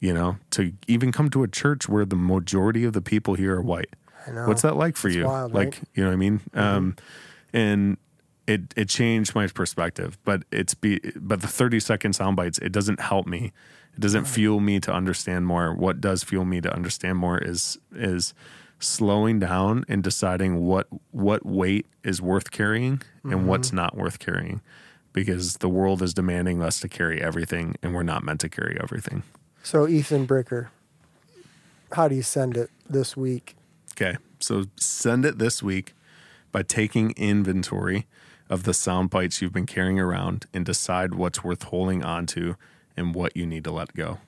you 0.00 0.12
know 0.12 0.36
to 0.50 0.72
even 0.88 1.12
come 1.12 1.30
to 1.30 1.42
a 1.44 1.48
church 1.48 1.88
where 1.88 2.04
the 2.04 2.16
majority 2.16 2.84
of 2.84 2.92
the 2.94 3.00
people 3.02 3.34
here 3.34 3.54
are 3.56 3.62
white 3.62 3.94
I 4.26 4.32
know. 4.32 4.48
what's 4.48 4.62
that 4.62 4.76
like 4.76 4.96
for 4.96 5.06
It's 5.08 5.16
you 5.16 5.24
wild, 5.24 5.54
like 5.54 5.66
right? 5.66 5.74
Mm-hmm. 5.74 5.84
you 5.94 6.02
know 6.02 6.08
what 6.10 6.14
i 6.14 6.16
mean 6.16 6.40
um 6.54 6.96
and 7.52 7.96
it 8.48 8.74
it 8.76 8.88
changed 8.88 9.34
my 9.34 9.46
perspective 9.46 10.18
but 10.24 10.42
it's 10.50 10.74
be 10.74 10.98
but 11.16 11.42
the 11.42 11.46
30 11.46 11.78
second 11.78 12.14
sound 12.14 12.34
bites 12.34 12.58
it 12.58 12.72
doesn't 12.72 13.00
help 13.00 13.26
me. 13.26 13.52
It 13.94 14.00
doesn't 14.00 14.26
fuel 14.26 14.60
me 14.60 14.78
to 14.80 14.92
understand 14.92 15.46
more. 15.46 15.74
What 15.74 16.00
does 16.00 16.22
fuel 16.22 16.44
me 16.44 16.60
to 16.60 16.72
understand 16.72 17.18
more 17.18 17.38
is 17.38 17.78
is 17.94 18.32
slowing 18.78 19.40
down 19.40 19.84
and 19.88 20.02
deciding 20.02 20.60
what 20.60 20.86
what 21.10 21.44
weight 21.44 21.86
is 22.04 22.22
worth 22.22 22.50
carrying 22.50 23.02
and 23.24 23.32
mm-hmm. 23.32 23.46
what's 23.46 23.72
not 23.72 23.96
worth 23.96 24.18
carrying 24.18 24.60
because 25.12 25.56
the 25.56 25.68
world 25.68 26.00
is 26.00 26.14
demanding 26.14 26.62
us 26.62 26.80
to 26.80 26.88
carry 26.88 27.20
everything 27.20 27.74
and 27.82 27.94
we're 27.94 28.02
not 28.02 28.22
meant 28.22 28.40
to 28.40 28.48
carry 28.48 28.78
everything. 28.80 29.24
So 29.62 29.88
Ethan 29.88 30.26
Bricker, 30.26 30.68
how 31.92 32.08
do 32.08 32.14
you 32.14 32.22
send 32.22 32.56
it 32.56 32.70
this 32.88 33.16
week? 33.16 33.56
Okay. 33.92 34.16
So 34.38 34.66
send 34.76 35.26
it 35.26 35.38
this 35.38 35.62
week 35.62 35.92
by 36.52 36.62
taking 36.62 37.10
inventory 37.16 38.06
of 38.48 38.62
the 38.64 38.74
sound 38.74 39.10
bites 39.10 39.42
you've 39.42 39.52
been 39.52 39.66
carrying 39.66 40.00
around 40.00 40.46
and 40.54 40.64
decide 40.64 41.14
what's 41.14 41.44
worth 41.44 41.64
holding 41.64 42.02
on 42.02 42.26
to 42.26 42.56
and 42.96 43.14
what 43.14 43.36
you 43.36 43.46
need 43.46 43.64
to 43.64 43.70
let 43.70 43.94
go. 43.94 44.18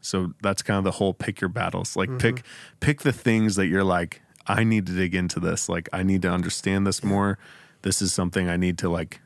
So 0.00 0.34
that's 0.42 0.62
kind 0.62 0.78
of 0.78 0.84
the 0.84 0.92
whole 0.92 1.14
pick 1.14 1.40
your 1.40 1.48
battles. 1.48 1.96
Like 1.96 2.08
mm-hmm. 2.08 2.18
pick 2.18 2.42
pick 2.80 3.02
the 3.02 3.12
things 3.12 3.56
that 3.56 3.66
you're 3.66 3.84
like 3.84 4.20
I 4.46 4.64
need 4.64 4.86
to 4.86 4.92
dig 4.92 5.14
into 5.14 5.38
this. 5.38 5.68
Like 5.68 5.88
I 5.92 6.02
need 6.02 6.22
to 6.22 6.28
understand 6.30 6.86
this 6.86 7.04
more. 7.04 7.38
This 7.82 8.02
is 8.02 8.12
something 8.12 8.48
I 8.48 8.56
need 8.56 8.78
to 8.78 8.88
like 8.88 9.20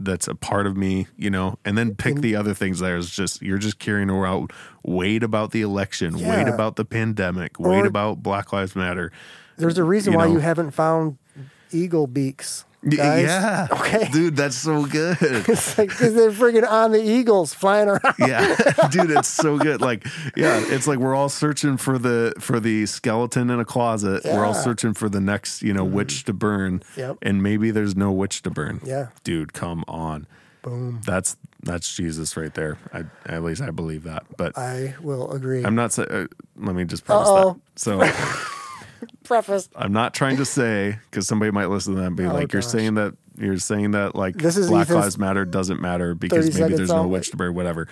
that's 0.00 0.28
a 0.28 0.34
part 0.34 0.66
of 0.66 0.76
me, 0.76 1.08
you 1.16 1.28
know, 1.30 1.58
and 1.64 1.76
then 1.76 1.94
pick 1.94 2.16
the 2.16 2.36
other 2.36 2.54
things 2.54 2.78
that 2.80 2.92
is 2.92 3.10
just 3.10 3.42
you're 3.42 3.58
just 3.58 3.78
carrying 3.78 4.10
around 4.10 4.52
weight 4.84 5.22
about 5.22 5.50
the 5.50 5.62
election, 5.62 6.14
weight 6.14 6.22
Yeah. 6.22 6.54
about 6.54 6.76
the 6.76 6.84
pandemic, 6.84 7.58
weight 7.58 7.84
Or- 7.84 7.86
about 7.86 8.22
Black 8.22 8.52
Lives 8.52 8.76
Matter. 8.76 9.10
There's 9.56 9.78
a 9.78 9.84
reason 9.84 10.12
You 10.12 10.18
why 10.18 10.26
know. 10.26 10.34
you 10.34 10.38
haven't 10.38 10.70
found 10.70 11.18
eagle 11.72 12.06
beaks, 12.06 12.64
guys. 12.88 13.24
Yeah. 13.24 13.66
Okay. 13.70 14.08
Dude, 14.12 14.36
that's 14.36 14.56
so 14.56 14.84
good. 14.86 15.16
It's 15.48 15.78
like 15.78 15.88
because 15.88 16.14
they're 16.14 16.30
friggin' 16.30 16.68
on 16.68 16.92
the 16.92 17.02
eagles 17.02 17.54
flying 17.54 17.88
around. 17.88 18.14
yeah. 18.18 18.56
Dude, 18.90 19.10
it's 19.10 19.28
so 19.28 19.58
good. 19.58 19.80
Like, 19.80 20.04
yeah, 20.36 20.62
it's 20.66 20.86
like 20.86 20.98
we're 20.98 21.14
all 21.14 21.28
searching 21.28 21.76
for 21.76 21.98
the 21.98 22.34
for 22.38 22.60
the 22.60 22.86
skeleton 22.86 23.50
in 23.50 23.60
a 23.60 23.64
closet. 23.64 24.24
We're 24.24 24.44
all 24.44 24.54
searching 24.54 24.94
for 24.94 25.08
the 25.08 25.20
next, 25.20 25.62
you 25.62 25.72
know, 25.72 25.84
witch 25.84 26.24
to 26.24 26.32
burn. 26.32 26.82
Yep. 26.96 27.18
And 27.22 27.42
maybe 27.42 27.70
there's 27.70 27.96
no 27.96 28.12
witch 28.12 28.42
to 28.42 28.50
burn. 28.50 28.80
Yeah. 28.84 29.08
Dude, 29.24 29.52
come 29.52 29.84
on. 29.88 30.26
Boom. 30.62 31.00
That's 31.04 31.36
that's 31.62 31.94
Jesus 31.94 32.36
right 32.36 32.52
there. 32.54 32.78
I, 32.92 33.04
at 33.26 33.42
least 33.42 33.60
I 33.62 33.70
believe 33.70 34.04
that. 34.04 34.24
But 34.36 34.56
I 34.56 34.94
will 35.00 35.32
agree. 35.32 35.64
I'm 35.64 35.74
not 35.74 35.92
saying. 35.92 36.08
Uh, 36.10 36.26
let 36.56 36.74
me 36.74 36.84
just 36.84 37.04
preface 37.04 37.28
Uh-oh. 37.28 37.52
that. 37.52 37.78
So 37.78 37.98
Preface. 39.24 39.68
I'm 39.76 39.92
not 39.92 40.14
trying 40.14 40.36
to 40.38 40.44
say 40.44 40.98
because 41.10 41.26
somebody 41.26 41.50
might 41.50 41.66
listen 41.66 41.94
to 41.94 42.00
that 42.00 42.06
and 42.08 42.16
be 42.16 42.24
Oh, 42.24 42.32
like, 42.32 42.52
"You're 42.52 42.62
gosh. 42.62 42.70
saying 42.70 42.94
that 42.94 43.14
you're 43.36 43.58
saying 43.58 43.92
that 43.92 44.14
like 44.14 44.36
This 44.36 44.56
is 44.56 44.68
Black 44.68 44.82
Ethan's 44.82 44.96
Lives 45.04 45.18
Matter 45.18 45.44
doesn't 45.44 45.80
matter 45.80 46.14
because 46.14 46.58
maybe 46.58 46.74
there's 46.76 46.88
no 46.90 47.06
witch 47.06 47.30
to 47.30 47.36
burn, 47.36 47.54
whatever." 47.54 47.88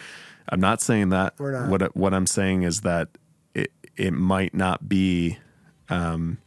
I'm 0.48 0.60
not 0.60 0.80
saying 0.80 1.08
that. 1.10 1.34
We're 1.38 1.52
not. 1.52 1.68
What 1.68 1.96
what 1.96 2.14
I'm 2.14 2.26
saying 2.26 2.62
is 2.62 2.82
that 2.82 3.08
it 3.54 3.72
it 3.96 4.12
might 4.12 4.54
not 4.54 4.88
be. 4.88 5.38
Um, 5.88 6.38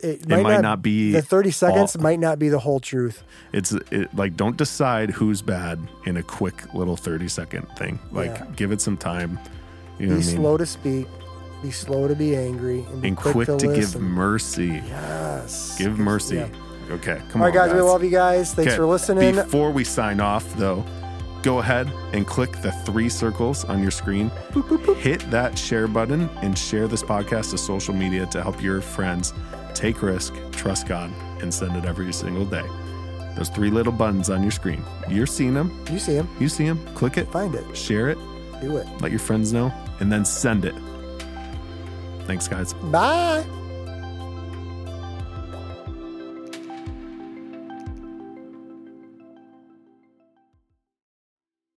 it, 0.00 0.28
might 0.28 0.60
not 0.60 0.82
be 0.82 1.12
the 1.12 1.22
30 1.22 1.50
seconds 1.50 1.96
all- 1.96 2.02
might 2.02 2.20
not 2.20 2.38
be 2.38 2.50
the 2.50 2.58
whole 2.58 2.78
truth. 2.78 3.22
It's 3.54 3.72
it, 3.72 4.14
like 4.14 4.36
don't 4.36 4.56
decide 4.58 5.10
who's 5.10 5.40
bad 5.40 5.78
in 6.04 6.18
a 6.18 6.22
quick 6.22 6.74
little 6.74 6.96
30 6.96 7.26
second 7.28 7.66
thing. 7.78 7.98
Like 8.12 8.30
Yeah. 8.32 8.46
give 8.54 8.70
it 8.70 8.82
some 8.82 8.98
time. 8.98 9.38
You 9.98 10.06
know 10.08 10.14
Be 10.14 10.18
what 10.18 10.24
I 10.24 10.26
mean? 10.28 10.36
slow 10.36 10.56
to 10.58 10.66
speak. 10.66 11.06
Be 11.64 11.70
slow 11.70 12.06
to 12.06 12.14
be 12.14 12.36
angry, 12.36 12.80
and 12.90 13.00
be 13.00 13.08
and 13.08 13.16
quick, 13.16 13.48
to, 13.48 13.56
give 13.56 13.98
mercy. 13.98 14.82
Yes. 14.86 15.78
Give 15.78 15.98
mercy. 15.98 16.36
Yeah. 16.36 16.48
Okay, 16.90 17.22
come 17.30 17.40
All 17.40 17.48
on, 17.48 17.54
right, 17.54 17.54
guys, 17.54 17.72
we 17.72 17.80
love 17.80 18.04
you 18.04 18.10
guys. 18.10 18.52
Thanks 18.52 18.72
Okay, 18.72 18.76
for 18.76 18.84
listening. 18.84 19.36
Before 19.36 19.70
we 19.70 19.82
sign 19.82 20.20
off, 20.20 20.44
though, 20.56 20.84
go 21.42 21.60
ahead 21.60 21.90
and 22.12 22.26
click 22.26 22.52
the 22.60 22.70
three 22.70 23.08
circles 23.08 23.64
on 23.64 23.80
your 23.80 23.90
screen. 23.90 24.30
Hit 24.98 25.20
that 25.30 25.58
share 25.58 25.88
button 25.88 26.28
and 26.42 26.58
share 26.58 26.86
this 26.86 27.02
podcast 27.02 27.52
to 27.52 27.56
social 27.56 27.94
media 27.94 28.26
to 28.26 28.42
help 28.42 28.62
your 28.62 28.82
friends 28.82 29.32
take 29.72 30.02
risk, 30.02 30.34
trust 30.52 30.86
God, 30.86 31.10
and 31.40 31.52
send 31.54 31.76
it 31.76 31.86
every 31.86 32.12
single 32.12 32.44
day. 32.44 32.68
Those 33.36 33.48
three 33.48 33.70
little 33.70 33.90
buttons 33.90 34.28
on 34.28 34.42
your 34.42 34.52
screen. 34.52 34.84
You're 35.08 35.26
seeing 35.26 35.54
them. 35.54 35.82
you 35.90 35.98
see 35.98 36.14
them. 36.14 36.28
You 36.38 36.50
see 36.50 36.66
them. 36.66 36.84
Click 36.94 37.16
it. 37.16 37.26
Find 37.32 37.54
it. 37.54 37.74
Share 37.74 38.10
it. 38.10 38.18
Do 38.60 38.76
it. 38.76 38.86
Let 39.00 39.12
your 39.12 39.20
friends 39.20 39.54
know, 39.54 39.72
and 40.00 40.12
then 40.12 40.26
send 40.26 40.66
it. 40.66 40.74
Thanks, 42.26 42.48
guys. 42.48 42.72
Bye. 42.74 43.44